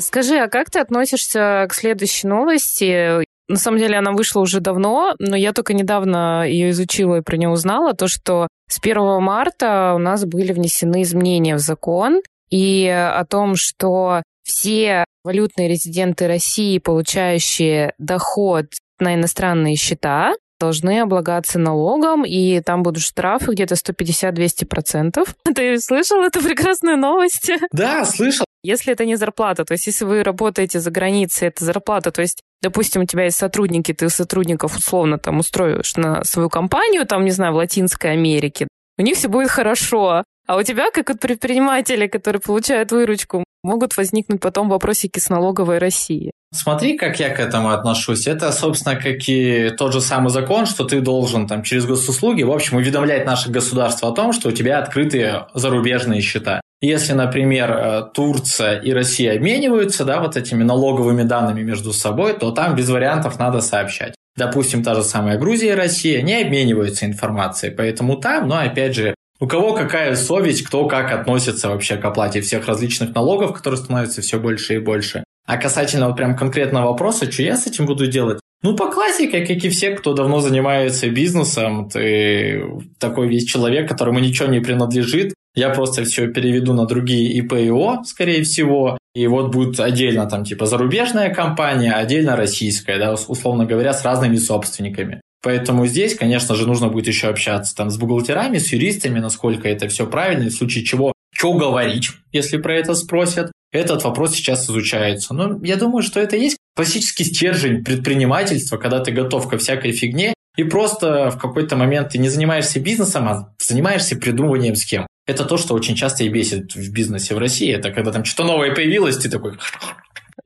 Скажи, 0.00 0.38
а 0.38 0.48
как 0.48 0.70
ты 0.70 0.78
относишься 0.78 1.66
к 1.68 1.74
следующей 1.74 2.28
новости? 2.28 3.24
На 3.48 3.56
самом 3.56 3.78
деле 3.78 3.96
она 3.96 4.12
вышла 4.12 4.40
уже 4.40 4.60
давно, 4.60 5.14
но 5.18 5.34
я 5.34 5.52
только 5.52 5.72
недавно 5.72 6.46
ее 6.46 6.70
изучила 6.70 7.16
и 7.16 7.22
про 7.22 7.36
нее 7.36 7.48
узнала, 7.48 7.94
то, 7.94 8.06
что 8.06 8.48
с 8.68 8.78
1 8.78 9.22
марта 9.22 9.94
у 9.94 9.98
нас 9.98 10.24
были 10.24 10.52
внесены 10.52 11.02
изменения 11.02 11.56
в 11.56 11.60
закон, 11.60 12.20
и 12.50 12.86
о 12.88 13.24
том, 13.24 13.56
что 13.56 14.22
все 14.42 15.04
валютные 15.24 15.68
резиденты 15.68 16.26
России, 16.26 16.78
получающие 16.78 17.92
доход 17.98 18.66
на 18.98 19.14
иностранные 19.14 19.76
счета, 19.76 20.34
должны 20.58 21.00
облагаться 21.00 21.58
налогом, 21.58 22.24
и 22.24 22.60
там 22.60 22.82
будут 22.82 23.02
штрафы 23.02 23.52
где-то 23.52 23.74
150-200%. 23.74 25.26
Ты 25.54 25.78
слышал 25.78 26.22
эту 26.22 26.42
прекрасную 26.42 26.96
новость? 26.96 27.50
Да, 27.72 28.04
слышал. 28.04 28.44
Если 28.62 28.92
это 28.92 29.04
не 29.04 29.16
зарплата, 29.16 29.64
то 29.64 29.72
есть 29.72 29.86
если 29.86 30.04
вы 30.04 30.22
работаете 30.22 30.80
за 30.80 30.90
границей, 30.90 31.48
это 31.48 31.64
зарплата, 31.64 32.10
то 32.10 32.22
есть 32.22 32.42
допустим, 32.62 33.02
у 33.02 33.04
тебя 33.04 33.24
есть 33.24 33.36
сотрудники, 33.36 33.92
ты 33.92 34.08
сотрудников 34.08 34.76
условно 34.76 35.18
там 35.18 35.38
устроишь 35.38 35.96
на 35.96 36.24
свою 36.24 36.48
компанию, 36.48 37.06
там, 37.06 37.24
не 37.24 37.30
знаю, 37.30 37.52
в 37.52 37.56
Латинской 37.56 38.12
Америке, 38.12 38.66
у 38.98 39.02
них 39.02 39.16
все 39.16 39.28
будет 39.28 39.50
хорошо. 39.50 40.24
А 40.46 40.56
у 40.56 40.62
тебя, 40.62 40.90
как 40.90 41.10
от 41.10 41.20
предпринимателя, 41.20 42.08
которые 42.08 42.40
получают 42.40 42.90
выручку, 42.90 43.44
могут 43.62 43.96
возникнуть 43.96 44.40
потом 44.40 44.70
вопросики 44.70 45.18
с 45.18 45.28
налоговой 45.28 45.78
России. 45.78 46.32
Смотри, 46.54 46.96
как 46.96 47.20
я 47.20 47.28
к 47.28 47.38
этому 47.38 47.70
отношусь. 47.70 48.26
Это, 48.26 48.50
собственно, 48.50 48.96
как 48.96 49.28
и 49.28 49.70
тот 49.76 49.92
же 49.92 50.00
самый 50.00 50.30
закон, 50.30 50.64
что 50.64 50.84
ты 50.84 51.00
должен 51.00 51.46
там 51.46 51.62
через 51.62 51.84
госуслуги, 51.84 52.42
в 52.42 52.50
общем, 52.50 52.78
уведомлять 52.78 53.26
наше 53.26 53.50
государство 53.50 54.08
о 54.08 54.12
том, 54.12 54.32
что 54.32 54.48
у 54.48 54.52
тебя 54.52 54.78
открытые 54.78 55.46
зарубежные 55.52 56.22
счета. 56.22 56.62
Если, 56.80 57.12
например, 57.12 57.70
э, 57.72 58.02
Турция 58.14 58.78
и 58.78 58.92
Россия 58.92 59.34
обмениваются 59.34 60.04
да, 60.04 60.20
вот 60.20 60.36
этими 60.36 60.62
налоговыми 60.62 61.24
данными 61.24 61.62
между 61.62 61.92
собой, 61.92 62.34
то 62.34 62.52
там 62.52 62.76
без 62.76 62.88
вариантов 62.88 63.38
надо 63.38 63.60
сообщать. 63.60 64.14
Допустим, 64.36 64.84
та 64.84 64.94
же 64.94 65.02
самая 65.02 65.36
Грузия 65.38 65.72
и 65.72 65.74
Россия 65.74 66.22
не 66.22 66.40
обмениваются 66.40 67.06
информацией, 67.06 67.74
поэтому 67.76 68.16
там, 68.16 68.46
но 68.46 68.58
опять 68.58 68.94
же, 68.94 69.14
у 69.40 69.48
кого 69.48 69.74
какая 69.74 70.14
совесть, 70.14 70.62
кто 70.62 70.86
как 70.86 71.12
относится 71.12 71.68
вообще 71.68 71.96
к 71.96 72.04
оплате 72.04 72.40
всех 72.40 72.66
различных 72.68 73.14
налогов, 73.14 73.52
которые 73.52 73.78
становятся 73.78 74.22
все 74.22 74.38
больше 74.38 74.74
и 74.74 74.78
больше. 74.78 75.24
А 75.46 75.56
касательно 75.56 76.08
вот 76.08 76.16
прям 76.16 76.36
конкретного 76.36 76.88
вопроса, 76.88 77.30
что 77.30 77.42
я 77.42 77.56
с 77.56 77.66
этим 77.66 77.86
буду 77.86 78.06
делать? 78.06 78.38
Ну, 78.62 78.76
по 78.76 78.90
классике, 78.90 79.46
как 79.46 79.64
и 79.64 79.68
все, 79.68 79.92
кто 79.92 80.12
давно 80.12 80.40
занимается 80.40 81.08
бизнесом, 81.08 81.88
ты 81.88 82.64
такой 82.98 83.28
весь 83.28 83.44
человек, 83.44 83.88
которому 83.88 84.18
ничего 84.18 84.48
не 84.48 84.60
принадлежит. 84.60 85.34
Я 85.58 85.70
просто 85.70 86.04
все 86.04 86.28
переведу 86.28 86.72
на 86.72 86.86
другие 86.86 87.32
ИП 87.32 88.06
скорее 88.06 88.44
всего. 88.44 88.96
И 89.12 89.26
вот 89.26 89.50
будет 89.52 89.80
отдельно 89.80 90.26
там 90.26 90.44
типа 90.44 90.66
зарубежная 90.66 91.34
компания, 91.34 91.92
отдельно 91.92 92.36
российская, 92.36 92.96
да, 93.00 93.14
условно 93.14 93.66
говоря, 93.66 93.92
с 93.92 94.04
разными 94.04 94.36
собственниками. 94.36 95.20
Поэтому 95.42 95.84
здесь, 95.86 96.14
конечно 96.14 96.54
же, 96.54 96.68
нужно 96.68 96.90
будет 96.90 97.08
еще 97.08 97.26
общаться 97.26 97.74
там 97.74 97.90
с 97.90 97.98
бухгалтерами, 97.98 98.58
с 98.58 98.72
юристами, 98.72 99.18
насколько 99.18 99.68
это 99.68 99.88
все 99.88 100.06
правильно, 100.06 100.44
и 100.44 100.50
в 100.50 100.54
случае 100.54 100.84
чего, 100.84 101.12
что 101.34 101.52
говорить, 101.54 102.10
если 102.30 102.58
про 102.58 102.76
это 102.76 102.94
спросят. 102.94 103.50
Этот 103.72 104.04
вопрос 104.04 104.36
сейчас 104.36 104.70
изучается. 104.70 105.34
Но 105.34 105.58
я 105.64 105.74
думаю, 105.74 106.04
что 106.04 106.20
это 106.20 106.36
есть 106.36 106.56
классический 106.76 107.24
стержень 107.24 107.82
предпринимательства, 107.82 108.76
когда 108.76 109.00
ты 109.00 109.10
готов 109.10 109.48
ко 109.48 109.58
всякой 109.58 109.90
фигне, 109.90 110.34
и 110.56 110.62
просто 110.62 111.30
в 111.30 111.38
какой-то 111.38 111.74
момент 111.74 112.10
ты 112.10 112.18
не 112.18 112.28
занимаешься 112.28 112.78
бизнесом, 112.78 113.28
а 113.28 113.54
занимаешься 113.58 114.14
придумыванием 114.14 114.76
схем. 114.76 115.08
Это 115.28 115.44
то, 115.44 115.58
что 115.58 115.74
очень 115.74 115.94
часто 115.94 116.24
и 116.24 116.28
бесит 116.28 116.74
в 116.74 116.92
бизнесе 116.92 117.34
в 117.34 117.38
России. 117.38 117.70
Это 117.72 117.92
когда 117.92 118.12
там 118.12 118.24
что-то 118.24 118.48
новое 118.48 118.74
появилось, 118.74 119.18
ты 119.18 119.30
такой 119.30 119.58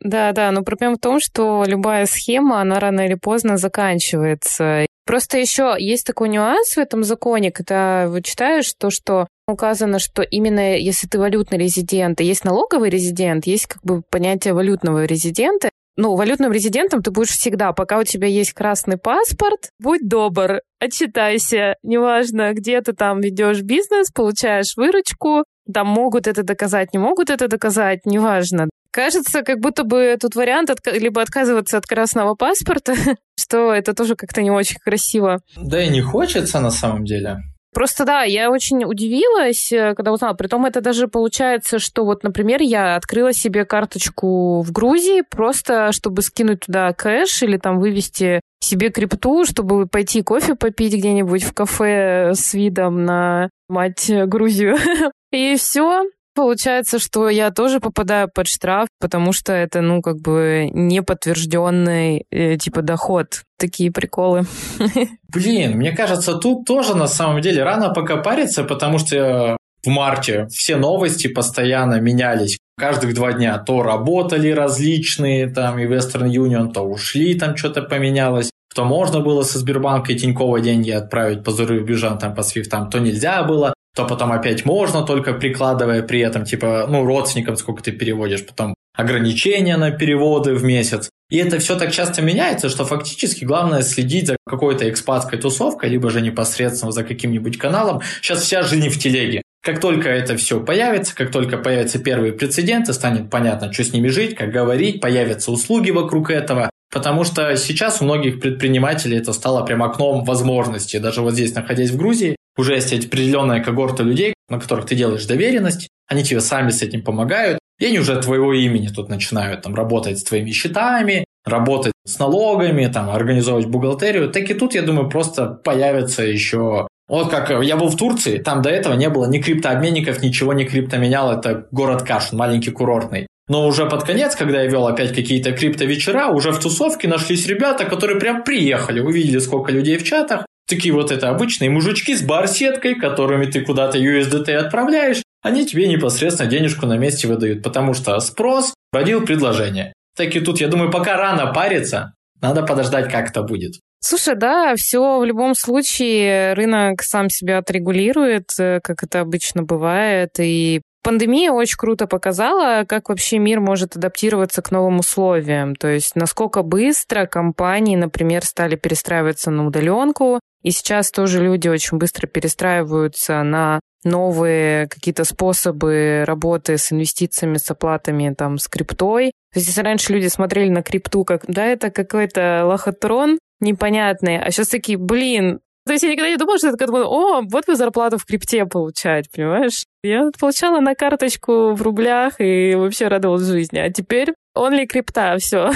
да, 0.01 0.33
да, 0.33 0.51
но 0.51 0.63
проблема 0.63 0.97
в 0.97 1.01
том, 1.01 1.21
что 1.21 1.65
любая 1.65 2.07
схема, 2.07 2.61
она 2.61 2.81
рано 2.81 3.07
или 3.07 3.15
поздно 3.15 3.57
заканчивается. 3.57 4.87
Просто 5.07 5.39
еще 5.39 5.77
есть 5.79 6.07
такой 6.07 6.29
нюанс 6.29 6.75
в 6.75 6.79
этом 6.79 7.05
законе, 7.05 7.53
когда 7.53 8.09
вы 8.09 8.23
читаешь 8.23 8.73
то, 8.77 8.91
что 8.91 9.29
указано, 9.47 9.99
что 9.99 10.23
именно 10.23 10.77
если 10.77 11.07
ты 11.07 11.19
валютный 11.19 11.59
резидент, 11.59 12.21
есть 12.21 12.45
налоговый 12.45 12.91
резидент, 12.91 13.47
есть 13.47 13.67
как 13.67 13.83
бы 13.83 14.03
понятие 14.11 14.55
валютного 14.55 15.05
резидента, 15.05 15.71
ну, 15.97 16.15
валютным 16.15 16.53
резидентом 16.53 17.03
ты 17.03 17.11
будешь 17.11 17.31
всегда, 17.31 17.73
пока 17.73 17.99
у 17.99 18.05
тебя 18.05 18.27
есть 18.27 18.53
красный 18.53 18.97
паспорт, 18.97 19.71
будь 19.79 20.09
добр, 20.09 20.61
отчитайся, 20.81 21.77
неважно, 21.83 22.53
где 22.55 22.81
ты 22.81 22.93
там 22.93 23.21
ведешь 23.21 23.63
бизнес, 23.63 24.11
получаешь 24.11 24.77
выручку, 24.77 25.45
там 25.73 25.87
могут 25.87 26.27
это 26.27 26.43
доказать, 26.43 26.93
не 26.93 26.99
могут 26.99 27.31
это 27.31 27.49
доказать, 27.49 28.07
неважно. 28.07 28.69
Кажется, 28.91 29.43
как 29.43 29.59
будто 29.61 29.85
бы 29.85 30.17
тут 30.21 30.35
вариант 30.35 30.69
от, 30.71 30.87
либо 30.87 31.23
отказываться 31.23 31.79
от 31.79 31.87
красного 31.87 32.35
паспорта, 32.35 32.95
что 33.39 33.73
это 33.73 33.95
тоже 33.95 34.17
как-то 34.17 34.43
не 34.43 34.51
очень 34.51 34.79
красиво. 34.79 35.41
Да 35.57 35.83
и 35.83 35.89
не 35.89 36.03
хочется 36.03 36.61
на 36.61 36.71
самом 36.71 37.05
деле. 37.05 37.39
Просто 37.73 38.05
да, 38.05 38.23
я 38.23 38.51
очень 38.51 38.85
удивилась, 38.85 39.73
э, 39.73 39.95
когда 39.95 40.13
узнала. 40.13 40.35
Притом 40.35 40.67
это 40.67 40.83
даже 40.83 41.09
получается, 41.09 41.79
что 41.79 42.05
вот, 42.05 42.23
например, 42.23 42.61
я 42.61 42.97
открыла 42.97 43.33
себе 43.33 43.65
карточку 43.65 44.61
в 44.61 44.73
Грузии 44.73 45.23
просто, 45.23 45.91
чтобы 45.93 46.21
скинуть 46.21 46.61
туда 46.61 46.93
кэш 46.93 47.43
или 47.43 47.57
там 47.57 47.81
вывести 47.81 48.41
себе 48.61 48.91
крипту, 48.91 49.45
чтобы 49.47 49.87
пойти 49.87 50.23
кофе 50.23 50.55
попить 50.55 50.95
где-нибудь 50.95 51.45
в 51.45 51.55
кафе 51.55 52.33
с 52.35 52.53
видом 52.53 53.05
на 53.05 53.49
мать 53.69 54.11
Грузию. 54.27 54.77
И 55.33 55.57
все. 55.57 56.05
Получается, 56.35 56.99
что 56.99 57.29
я 57.29 57.51
тоже 57.51 57.79
попадаю 57.79 58.29
под 58.33 58.47
штраф, 58.47 58.89
потому 58.99 59.33
что 59.33 59.53
это, 59.53 59.83
ну, 59.83 60.01
как 60.01 60.17
бы 60.21 60.71
неподтвержденный, 60.73 62.25
э, 62.31 62.57
типа, 62.57 62.83
доход. 62.83 63.43
Такие 63.59 63.93
приколы. 63.93 64.45
Блин, 65.29 65.77
мне 65.77 65.93
кажется, 65.93 66.35
тут 66.35 66.65
тоже 66.65 66.97
на 66.97 67.07
самом 67.07 67.41
деле 67.43 67.63
рано 67.63 67.91
пока 67.91 68.17
париться, 68.17 68.65
потому 68.65 68.99
что 68.99 69.57
в 69.85 69.89
марте 69.89 70.47
все 70.47 70.77
новости 70.77 71.29
постоянно 71.29 72.01
менялись. 72.01 72.59
Каждых 72.79 73.15
два 73.15 73.33
дня 73.33 73.59
то 73.59 73.83
работали 73.83 74.51
различные, 74.51 75.49
там, 75.49 75.79
и 75.79 75.87
Western 75.87 76.29
Union, 76.29 76.73
то 76.73 76.83
ушли, 76.83 77.39
там 77.39 77.57
что-то 77.57 77.83
поменялось 77.83 78.51
то 78.75 78.85
можно 78.85 79.21
было 79.21 79.43
со 79.43 79.59
Сбербанка 79.59 80.13
и 80.13 80.17
Тинькова 80.17 80.61
деньги 80.61 80.91
отправить 80.91 81.45
по 81.45 81.51
зарубежам, 81.51 82.19
там, 82.19 82.35
по 82.35 82.43
свифтам, 82.43 82.89
то 82.91 82.99
нельзя 82.99 83.43
было, 83.43 83.75
то 83.95 84.07
потом 84.07 84.33
опять 84.33 84.65
можно, 84.65 85.03
только 85.03 85.35
прикладывая 85.35 86.03
при 86.03 86.21
этом, 86.21 86.45
типа, 86.45 86.87
ну, 86.89 87.05
родственникам 87.05 87.57
сколько 87.57 87.83
ты 87.83 87.93
переводишь, 87.93 88.47
потом 88.47 88.75
ограничения 88.95 89.77
на 89.77 89.91
переводы 89.91 90.55
в 90.55 90.65
месяц. 90.65 91.11
И 91.31 91.39
это 91.39 91.59
все 91.59 91.77
так 91.79 91.93
часто 91.93 92.21
меняется, 92.21 92.69
что 92.69 92.85
фактически 92.85 93.45
главное 93.45 93.83
следить 93.83 94.27
за 94.27 94.37
какой-то 94.47 94.89
экспатской 94.91 95.39
тусовкой, 95.39 95.89
либо 95.89 96.11
же 96.11 96.21
непосредственно 96.21 96.93
за 96.93 97.05
каким-нибудь 97.05 97.57
каналом. 97.57 98.03
Сейчас 98.21 98.43
вся 98.43 98.63
жизнь 98.63 98.91
в 98.91 98.99
телеге. 98.99 99.41
Как 99.63 99.81
только 99.81 100.09
это 100.09 100.37
все 100.37 100.61
появится, 100.61 101.15
как 101.15 101.31
только 101.31 101.57
появятся 101.57 101.99
первые 101.99 102.33
прецеденты, 102.33 102.93
станет 102.93 103.31
понятно, 103.31 103.73
что 103.73 103.85
с 103.85 103.93
ними 103.93 104.09
жить, 104.09 104.35
как 104.35 104.51
говорить, 104.51 105.01
появятся 105.01 105.53
услуги 105.53 105.91
вокруг 105.91 106.31
этого. 106.31 106.69
Потому 106.93 107.25
что 107.25 107.57
сейчас 107.57 108.03
у 108.03 108.05
многих 108.05 108.41
предпринимателей 108.41 109.17
это 109.17 109.33
стало 109.33 109.65
прям 109.65 109.83
окном 109.83 110.25
возможностей. 110.25 110.99
Даже 110.99 111.23
вот 111.23 111.33
здесь, 111.33 111.55
находясь 111.55 111.91
в 111.91 111.97
Грузии, 111.97 112.37
уже 112.57 112.75
есть 112.75 112.93
определенная 112.93 113.63
когорта 113.63 114.03
людей, 114.03 114.35
на 114.49 114.61
которых 114.61 114.87
ты 114.87 114.95
делаешь 114.95 115.25
доверенность, 115.25 115.89
они 116.09 116.25
тебе 116.25 116.41
сами 116.41 116.71
с 116.71 116.83
этим 116.83 117.03
помогают, 117.03 117.59
и 117.79 117.87
они 117.87 117.99
уже 117.99 118.15
от 118.15 118.25
твоего 118.25 118.53
имени 118.53 118.89
тут 118.89 119.09
начинают 119.09 119.63
там, 119.63 119.75
работать 119.75 120.19
с 120.19 120.25
твоими 120.25 120.51
счетами, 120.51 121.25
работать 121.45 121.93
с 122.07 122.19
налогами, 122.19 122.87
там, 122.87 123.11
организовывать 123.11 123.67
бухгалтерию. 123.67 124.31
Так 124.31 124.51
и 124.51 124.55
тут, 124.55 124.75
я 124.75 124.83
думаю, 124.83 125.09
просто 125.09 125.47
появится 125.47 126.23
еще 126.23 126.87
вот 127.09 127.31
как 127.31 127.51
я 127.51 127.77
был 127.77 127.89
в 127.89 127.97
Турции, 127.97 128.39
там 128.39 128.63
до 128.63 128.71
этого 128.71 128.95
не 128.95 129.11
было 129.11 129.27
ни 129.29 129.39
криптообменников, 129.39 130.23
ничего 130.23 130.55
не 130.55 130.65
криптоменял, 130.65 131.31
это 131.31 131.67
город 131.71 132.05
Кашин, 132.05 132.39
маленький 132.39 132.71
курортный. 132.71 133.27
Но 133.49 133.67
уже 133.67 133.87
под 133.87 134.05
конец, 134.05 134.35
когда 134.35 134.63
я 134.63 134.71
вел 134.71 134.87
опять 134.87 135.15
какие-то 135.15 135.53
крипто-вечера, 135.53 136.29
уже 136.29 136.53
в 136.53 136.59
тусовке 136.61 137.09
нашлись 137.09 137.47
ребята, 137.47 137.85
которые 137.85 138.19
прям 138.19 138.45
приехали, 138.45 139.01
увидели, 139.01 139.41
сколько 139.41 139.73
людей 139.73 139.99
в 139.99 140.05
чатах. 140.05 140.47
Такие 140.69 140.95
вот 140.95 141.11
это 141.11 141.29
обычные 141.29 141.71
мужички 141.71 142.15
с 142.15 142.23
барсеткой, 142.23 142.95
которыми 142.95 143.47
ты 143.47 143.63
куда-то 143.63 143.99
USDT 143.99 144.53
отправляешь, 144.55 145.23
они 145.43 145.67
тебе 145.67 145.89
непосредственно 145.89 146.49
денежку 146.49 146.87
на 146.87 146.97
месте 146.97 147.27
выдают, 147.27 147.63
потому 147.63 147.95
что 147.95 148.19
спрос 148.21 148.75
родил 148.93 149.25
предложение. 149.25 149.93
Так 150.17 150.35
и 150.37 150.41
тут, 150.41 150.61
я 150.61 150.69
думаю, 150.69 150.91
пока 150.91 151.17
рано 151.17 151.53
париться, 151.53 152.15
надо 152.41 152.63
подождать, 152.63 153.11
как 153.11 153.31
это 153.31 153.43
будет. 153.43 153.75
Слушай, 154.01 154.35
да, 154.37 154.75
все 154.77 155.19
в 155.19 155.25
любом 155.25 155.55
случае 155.55 156.55
рынок 156.55 157.03
сам 157.03 157.31
себя 157.31 157.59
отрегулирует, 157.59 158.51
э, 158.59 158.81
как 158.83 159.05
это 159.05 159.21
обычно 159.21 159.63
бывает, 159.63 160.31
и 160.41 160.83
Пандемия 161.03 161.51
очень 161.51 161.77
круто 161.77 162.07
показала, 162.07 162.85
как 162.85 163.09
вообще 163.09 163.39
мир 163.39 163.61
может 163.61 163.97
адаптироваться 163.97 164.63
к 164.63 164.71
новым 164.71 165.01
условиям. 165.01 165.75
То 165.75 165.89
есть 165.89 166.15
насколько 166.15 166.63
быстро 166.63 167.27
компании, 167.27 167.97
например, 167.97 168.45
стали 168.45 168.77
перестраиваться 168.77 169.51
на 169.51 169.67
удаленку. 169.67 170.41
И 170.63 170.71
сейчас 170.71 171.11
тоже 171.11 171.43
люди 171.43 171.67
очень 171.67 171.99
быстро 171.99 172.29
перестраиваются 172.29 173.43
на 173.43 173.81
новые 174.05 174.87
какие-то 174.89 175.25
способы 175.25 176.25
работы 176.25 176.79
с 176.79 176.93
инвестициями, 176.93 177.57
с 177.57 177.69
оплатами, 177.71 178.33
там, 178.37 178.59
с 178.59 178.69
криптой. 178.69 179.33
То 179.53 179.59
есть 179.59 179.69
если 179.69 179.83
раньше 179.83 180.13
люди 180.13 180.29
смотрели 180.29 180.71
на 180.71 180.83
крипту 180.83 181.25
как, 181.25 181.45
да, 181.47 181.67
это 181.67 181.91
какой-то 181.91 182.65
лохотрон 182.65 183.39
непонятный, 183.61 184.41
а 184.41 184.51
сейчас 184.51 184.69
такие, 184.69 184.99
блин, 184.99 185.61
то 185.85 185.93
есть 185.93 186.05
я 186.05 186.11
никогда 186.11 186.31
не 186.31 186.37
думала, 186.37 186.59
что 186.59 186.69
это 186.69 186.77
как 186.77 186.91
бы, 186.91 187.05
о, 187.05 187.43
вот 187.43 187.67
вы 187.67 187.77
зарплату 187.77 188.19
в 188.19 188.25
крипте 188.25 188.67
получать, 188.67 189.31
понимаешь? 189.31 189.85
Я 190.05 190.31
получала 190.39 190.81
на 190.81 190.95
карточку 190.95 191.73
в 191.73 191.83
рублях 191.83 192.35
и 192.39 192.75
вообще 192.77 193.09
радовалась 193.09 193.47
жизни. 193.47 193.79
А 193.79 193.91
теперь 193.91 194.33
ли 194.71 194.87
крипта, 194.87 195.37
все. 195.39 195.71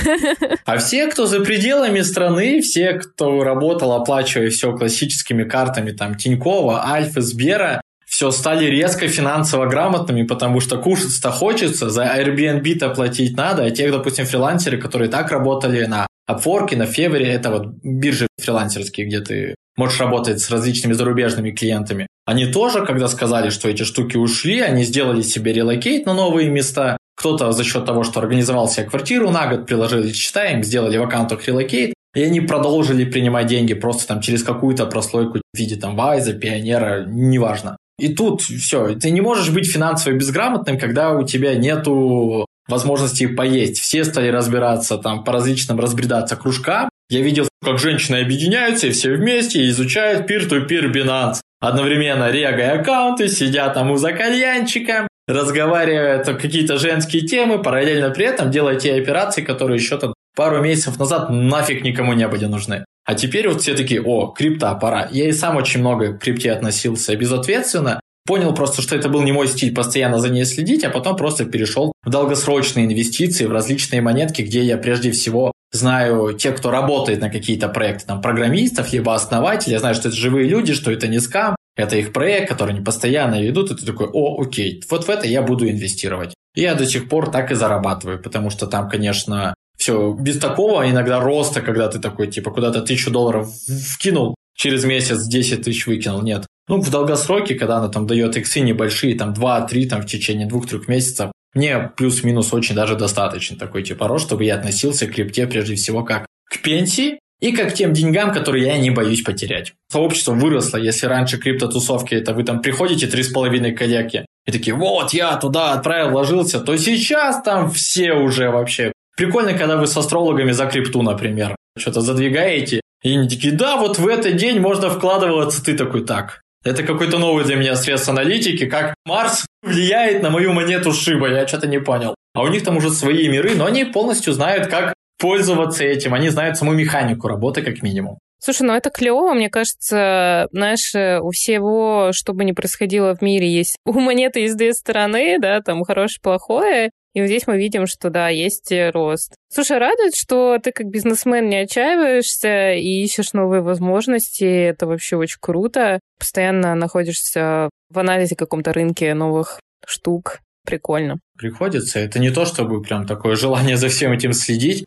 А 0.64 0.78
все, 0.78 1.06
кто 1.08 1.26
за 1.26 1.40
пределами 1.40 2.02
страны, 2.02 2.60
все, 2.60 2.94
кто 2.94 3.42
работал, 3.42 3.92
оплачивая 3.92 4.50
все 4.50 4.72
классическими 4.76 5.44
картами, 5.44 5.92
там, 5.92 6.14
Тинькова, 6.14 6.86
Альфа, 6.86 7.20
Сбера, 7.20 7.80
все 8.06 8.30
стали 8.30 8.66
резко 8.66 9.08
финансово 9.08 9.66
грамотными, 9.66 10.22
потому 10.22 10.60
что 10.60 10.78
кушать-то 10.78 11.30
хочется, 11.30 11.90
за 11.90 12.04
Airbnb-то 12.04 12.90
платить 12.90 13.36
надо, 13.36 13.64
а 13.64 13.70
те, 13.70 13.90
допустим, 13.90 14.24
фрилансеры, 14.24 14.78
которые 14.78 15.10
так 15.10 15.30
работали 15.30 15.84
на 15.86 16.06
Upwork, 16.30 16.76
на 16.76 16.84
Fiverr, 16.84 17.24
это 17.24 17.50
вот 17.50 17.66
биржи 17.82 18.28
фрилансерские, 18.40 19.06
где 19.06 19.20
ты 19.20 19.54
можешь 19.76 20.00
работать 20.00 20.40
с 20.40 20.50
различными 20.50 20.92
зарубежными 20.92 21.50
клиентами. 21.50 22.06
Они 22.24 22.46
тоже, 22.46 22.84
когда 22.84 23.08
сказали, 23.08 23.50
что 23.50 23.68
эти 23.68 23.84
штуки 23.84 24.16
ушли, 24.16 24.60
они 24.60 24.84
сделали 24.84 25.22
себе 25.22 25.52
relocate 25.52 26.06
на 26.06 26.14
новые 26.14 26.50
места. 26.50 26.96
Кто-то 27.16 27.52
за 27.52 27.64
счет 27.64 27.84
того, 27.86 28.04
что 28.04 28.20
организовал 28.20 28.68
себе 28.68 28.86
квартиру 28.86 29.30
на 29.30 29.46
год, 29.46 29.66
приложили 29.66 30.12
счета, 30.12 30.46
им 30.46 30.62
сделали 30.62 30.98
в 30.98 31.02
аккаунтах 31.02 31.46
relocate, 31.46 31.94
и 32.14 32.22
они 32.22 32.40
продолжили 32.40 33.04
принимать 33.04 33.46
деньги 33.46 33.74
просто 33.74 34.06
там 34.06 34.20
через 34.20 34.42
какую-то 34.42 34.86
прослойку 34.86 35.38
в 35.38 35.58
виде 35.58 35.76
там 35.76 35.96
Wise 35.96 36.32
а, 36.32 36.44
Payoneer 36.44 36.92
а, 36.92 37.04
неважно. 37.06 37.76
И 37.98 38.14
тут 38.14 38.42
все, 38.42 38.94
ты 38.94 39.10
не 39.10 39.20
можешь 39.20 39.50
быть 39.50 39.70
финансово 39.70 40.14
безграмотным, 40.14 40.78
когда 40.78 41.12
у 41.12 41.24
тебя 41.24 41.54
нету 41.54 42.46
возможности 42.68 43.26
поесть. 43.26 43.78
Все 43.78 44.04
стали 44.04 44.28
разбираться 44.28 44.98
там 44.98 45.24
по 45.24 45.32
различным 45.32 45.80
разбредаться 45.80 46.36
кружкам. 46.36 46.88
Я 47.08 47.20
видел, 47.20 47.48
как 47.62 47.78
женщины 47.78 48.16
объединяются 48.16 48.88
и 48.88 48.90
все 48.90 49.12
вместе 49.12 49.68
изучают 49.68 50.28
peer-to-peer 50.28 50.92
Binance. 50.92 51.40
Одновременно 51.60 52.30
регая 52.30 52.80
аккаунты, 52.80 53.28
сидят 53.28 53.74
там 53.74 53.90
у 53.92 53.96
за 53.96 54.12
кальянчика, 54.12 55.06
разговаривают 55.28 56.26
какие-то 56.26 56.78
женские 56.78 57.22
темы, 57.22 57.62
параллельно 57.62 58.10
при 58.10 58.26
этом 58.26 58.50
делая 58.50 58.76
те 58.76 58.94
операции, 58.94 59.42
которые 59.42 59.76
еще 59.76 59.98
там 59.98 60.14
пару 60.34 60.60
месяцев 60.60 60.98
назад 60.98 61.30
нафиг 61.30 61.84
никому 61.84 62.12
не 62.12 62.26
были 62.26 62.46
нужны. 62.46 62.84
А 63.04 63.14
теперь 63.14 63.48
вот 63.48 63.62
все 63.62 63.74
такие, 63.74 64.02
о, 64.02 64.32
крипта, 64.32 64.74
пора. 64.74 65.08
Я 65.12 65.28
и 65.28 65.32
сам 65.32 65.56
очень 65.56 65.80
много 65.80 66.12
к 66.12 66.22
крипте 66.22 66.50
относился 66.52 67.14
безответственно, 67.14 68.00
Понял 68.26 68.52
просто, 68.54 68.82
что 68.82 68.96
это 68.96 69.08
был 69.08 69.22
не 69.22 69.30
мой 69.30 69.46
стиль 69.46 69.72
постоянно 69.72 70.18
за 70.18 70.30
ней 70.30 70.44
следить, 70.44 70.82
а 70.82 70.90
потом 70.90 71.16
просто 71.16 71.44
перешел 71.44 71.92
в 72.04 72.10
долгосрочные 72.10 72.86
инвестиции, 72.86 73.46
в 73.46 73.52
различные 73.52 74.02
монетки, 74.02 74.42
где 74.42 74.64
я 74.64 74.78
прежде 74.78 75.12
всего 75.12 75.52
знаю 75.76 76.32
те, 76.32 76.50
кто 76.50 76.70
работает 76.70 77.20
на 77.20 77.30
какие-то 77.30 77.68
проекты, 77.68 78.06
там, 78.06 78.20
программистов, 78.20 78.92
либо 78.92 79.14
основателей, 79.14 79.74
я 79.74 79.78
знаю, 79.78 79.94
что 79.94 80.08
это 80.08 80.16
живые 80.16 80.48
люди, 80.48 80.74
что 80.74 80.90
это 80.90 81.06
не 81.06 81.20
скам, 81.20 81.54
это 81.76 81.96
их 81.96 82.12
проект, 82.12 82.48
который 82.48 82.74
они 82.74 82.84
постоянно 82.84 83.40
ведут, 83.40 83.70
и 83.70 83.76
ты 83.76 83.86
такой, 83.86 84.08
о, 84.12 84.42
окей, 84.42 84.82
вот 84.90 85.06
в 85.06 85.10
это 85.10 85.28
я 85.28 85.42
буду 85.42 85.68
инвестировать. 85.68 86.34
И 86.54 86.62
я 86.62 86.74
до 86.74 86.86
сих 86.86 87.08
пор 87.08 87.30
так 87.30 87.52
и 87.52 87.54
зарабатываю, 87.54 88.20
потому 88.20 88.50
что 88.50 88.66
там, 88.66 88.88
конечно, 88.88 89.54
все 89.76 90.16
без 90.18 90.38
такого 90.38 90.88
иногда 90.88 91.20
роста, 91.20 91.60
когда 91.60 91.88
ты 91.88 91.98
такой, 91.98 92.28
типа, 92.28 92.50
куда-то 92.50 92.80
тысячу 92.80 93.10
долларов 93.10 93.48
вкинул, 93.92 94.34
через 94.54 94.84
месяц 94.84 95.26
10 95.26 95.62
тысяч 95.62 95.86
выкинул. 95.86 96.22
Нет. 96.22 96.46
Ну, 96.68 96.80
в 96.80 96.90
долгосроке, 96.90 97.54
когда 97.54 97.76
она 97.76 97.88
там 97.88 98.06
дает 98.06 98.36
иксы 98.36 98.60
небольшие, 98.60 99.16
там 99.16 99.32
2-3 99.34 99.86
там, 99.86 100.02
в 100.02 100.06
течение 100.06 100.48
2-3 100.48 100.84
месяцев, 100.88 101.30
мне 101.54 101.90
плюс-минус 101.96 102.52
очень 102.52 102.74
даже 102.74 102.96
достаточно 102.96 103.56
такой 103.56 103.82
типа 103.82 104.08
рост, 104.08 104.26
чтобы 104.26 104.44
я 104.44 104.56
относился 104.56 105.06
к 105.06 105.12
крипте 105.12 105.46
прежде 105.46 105.74
всего 105.74 106.04
как 106.04 106.26
к 106.50 106.60
пенсии 106.62 107.18
и 107.40 107.52
как 107.52 107.74
тем 107.74 107.92
деньгам, 107.92 108.32
которые 108.32 108.66
я 108.66 108.78
не 108.78 108.90
боюсь 108.90 109.22
потерять. 109.22 109.72
Сообщество 109.90 110.32
выросло. 110.32 110.78
Если 110.78 111.06
раньше 111.06 111.38
криптотусовки, 111.38 112.14
это 112.14 112.32
вы 112.32 112.44
там 112.44 112.60
приходите 112.60 113.06
три 113.06 113.22
с 113.22 113.28
половиной 113.28 113.72
коллеги 113.72 114.24
и 114.46 114.52
такие, 114.52 114.74
вот, 114.74 115.12
я 115.12 115.36
туда 115.36 115.72
отправил, 115.72 116.10
вложился, 116.10 116.60
то 116.60 116.76
сейчас 116.76 117.42
там 117.42 117.70
все 117.70 118.12
уже 118.12 118.50
вообще. 118.50 118.92
Прикольно, 119.16 119.54
когда 119.54 119.76
вы 119.76 119.86
с 119.86 119.96
астрологами 119.96 120.52
за 120.52 120.66
крипту, 120.66 121.02
например, 121.02 121.56
что-то 121.76 122.00
задвигаете, 122.00 122.80
и 123.02 123.16
они 123.16 123.28
такие, 123.28 123.52
да, 123.52 123.76
вот 123.76 123.98
в 123.98 124.06
этот 124.06 124.36
день 124.36 124.60
можно 124.60 124.88
вкладываться. 124.88 125.64
Ты 125.64 125.76
такой, 125.76 126.04
так, 126.04 126.42
это 126.66 126.82
какой-то 126.82 127.18
новый 127.18 127.44
для 127.44 127.56
меня 127.56 127.76
средств 127.76 128.08
аналитики, 128.08 128.66
как 128.66 128.94
Марс 129.04 129.46
влияет 129.62 130.22
на 130.22 130.30
мою 130.30 130.52
монету 130.52 130.92
Шиба, 130.92 131.28
я 131.28 131.46
что-то 131.46 131.66
не 131.66 131.78
понял. 131.78 132.14
А 132.34 132.42
у 132.42 132.48
них 132.48 132.64
там 132.64 132.76
уже 132.76 132.90
свои 132.90 133.28
миры, 133.28 133.54
но 133.54 133.66
они 133.66 133.84
полностью 133.84 134.32
знают, 134.32 134.66
как 134.66 134.92
пользоваться 135.18 135.84
этим, 135.84 136.12
они 136.12 136.28
знают 136.28 136.58
саму 136.58 136.72
механику 136.72 137.28
работы 137.28 137.62
как 137.62 137.82
минимум. 137.82 138.18
Слушай, 138.38 138.62
ну 138.66 138.74
это 138.74 138.90
клево, 138.90 139.32
мне 139.32 139.48
кажется, 139.48 140.48
знаешь, 140.52 140.92
у 140.94 141.30
всего, 141.30 142.10
что 142.12 142.34
бы 142.34 142.44
ни 142.44 142.52
происходило 142.52 143.14
в 143.14 143.22
мире, 143.22 143.50
есть 143.50 143.76
у 143.86 143.98
монеты 143.98 144.40
есть 144.40 144.58
две 144.58 144.74
стороны, 144.74 145.38
да, 145.40 145.62
там 145.62 145.82
хорошее, 145.84 146.20
плохое, 146.22 146.90
и 147.16 147.20
вот 147.22 147.28
здесь 147.28 147.46
мы 147.46 147.56
видим, 147.56 147.86
что 147.86 148.10
да, 148.10 148.28
есть 148.28 148.70
рост. 148.92 149.34
Слушай, 149.50 149.78
радует, 149.78 150.14
что 150.14 150.58
ты 150.62 150.70
как 150.70 150.88
бизнесмен 150.88 151.48
не 151.48 151.62
отчаиваешься 151.62 152.74
и 152.74 153.02
ищешь 153.02 153.32
новые 153.32 153.62
возможности. 153.62 154.44
Это 154.44 154.86
вообще 154.86 155.16
очень 155.16 155.38
круто. 155.40 155.98
Постоянно 156.18 156.74
находишься 156.74 157.70
в 157.88 157.98
анализе 157.98 158.36
каком-то 158.36 158.74
рынке 158.74 159.14
новых 159.14 159.60
штук. 159.86 160.40
Прикольно. 160.66 161.18
Приходится. 161.38 162.00
Это 162.00 162.18
не 162.18 162.30
то, 162.30 162.44
чтобы 162.44 162.82
прям 162.82 163.06
такое 163.06 163.34
желание 163.34 163.78
за 163.78 163.88
всем 163.88 164.12
этим 164.12 164.34
следить. 164.34 164.84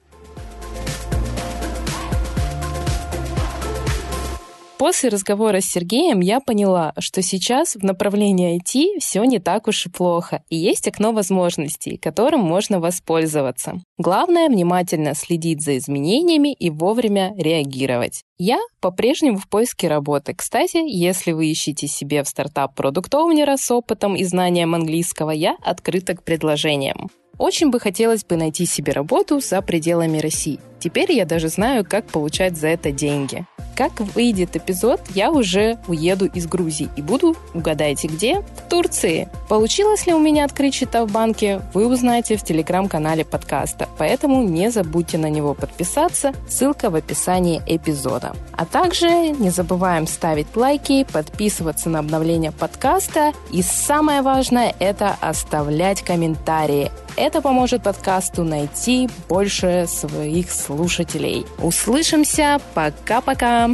После 4.80 5.10
разговора 5.10 5.60
с 5.60 5.66
Сергеем 5.66 6.22
я 6.22 6.40
поняла, 6.40 6.94
что 6.98 7.22
сейчас 7.22 7.76
в 7.76 7.84
направлении 7.84 8.58
IT 8.58 9.02
все 9.02 9.26
не 9.26 9.40
так 9.40 9.68
уж 9.68 9.86
и 9.86 9.90
плохо, 9.90 10.42
и 10.48 10.56
есть 10.56 10.88
окно 10.88 11.12
возможностей, 11.12 11.98
которым 11.98 12.40
можно 12.40 12.80
воспользоваться. 12.80 13.82
Главное– 13.98 14.48
внимательно 14.50 15.16
следить 15.16 15.62
за 15.62 15.78
изменениями 15.78 16.54
и 16.54 16.70
вовремя 16.70 17.34
реагировать. 17.36 18.24
Я 18.38 18.58
по-прежнему 18.80 19.38
в 19.38 19.50
поиске 19.50 19.90
работы. 19.90 20.34
Кстати, 20.34 20.78
если 20.78 21.34
вы 21.34 21.48
ищете 21.48 21.88
себе 21.88 22.24
в 22.24 22.30
стартап 22.30 22.74
продукт 22.74 23.14
с 23.14 23.72
опытом 23.72 24.16
и 24.16 24.24
знанием 24.24 24.76
английского, 24.76 25.32
я 25.32 25.58
открыта 25.62 26.16
к 26.16 26.24
предложениям. 26.24 27.10
Очень 27.40 27.72
бы 27.72 27.80
хотелось 27.80 28.26
бы 28.26 28.36
найти 28.36 28.66
себе 28.66 28.92
работу 28.92 29.40
за 29.40 29.62
пределами 29.62 30.20
России. 30.20 30.60
Теперь 30.78 31.14
я 31.14 31.26
даже 31.26 31.48
знаю, 31.48 31.86
как 31.86 32.06
получать 32.06 32.58
за 32.58 32.68
это 32.68 32.92
деньги. 32.92 33.46
Как 33.78 34.02
выйдет 34.02 34.58
эпизод, 34.58 35.00
я 35.16 35.32
уже 35.32 35.78
уеду 35.88 36.26
из 36.26 36.48
Грузии 36.48 36.90
и 36.98 37.02
буду, 37.02 37.38
угадайте 37.54 38.10
где, 38.10 38.42
в 38.42 38.70
Турции. 38.70 39.30
Получилось 39.48 40.06
ли 40.06 40.14
у 40.14 40.20
меня 40.20 40.44
открыть 40.44 40.74
счета 40.74 41.06
в 41.06 41.12
банке, 41.14 41.62
вы 41.74 41.88
узнаете 41.88 42.36
в 42.36 42.44
телеграм-канале 42.44 43.24
подкаста, 43.24 43.88
поэтому 43.98 44.44
не 44.44 44.70
забудьте 44.70 45.18
на 45.18 45.30
него 45.30 45.54
подписаться, 45.54 46.34
ссылка 46.50 46.90
в 46.90 46.96
описании 46.96 47.62
эпизода. 47.68 48.36
А 48.52 48.66
также 48.66 49.30
не 49.30 49.50
забываем 49.50 50.08
ставить 50.08 50.54
лайки, 50.58 51.08
подписываться 51.10 51.90
на 51.90 52.00
обновления 52.00 52.52
подкаста 52.52 53.32
и 53.50 53.62
самое 53.62 54.22
важное– 54.22 54.76
это 54.80 55.16
оставлять 55.22 56.02
комментарии. 56.02 56.92
Это 57.20 57.42
поможет 57.42 57.84
подкасту 57.84 58.46
найти 58.46 59.10
больше 59.28 59.88
своих 59.90 60.50
слушателей. 60.52 61.46
Услышимся. 61.62 62.62
Пока-пока. 62.74 63.72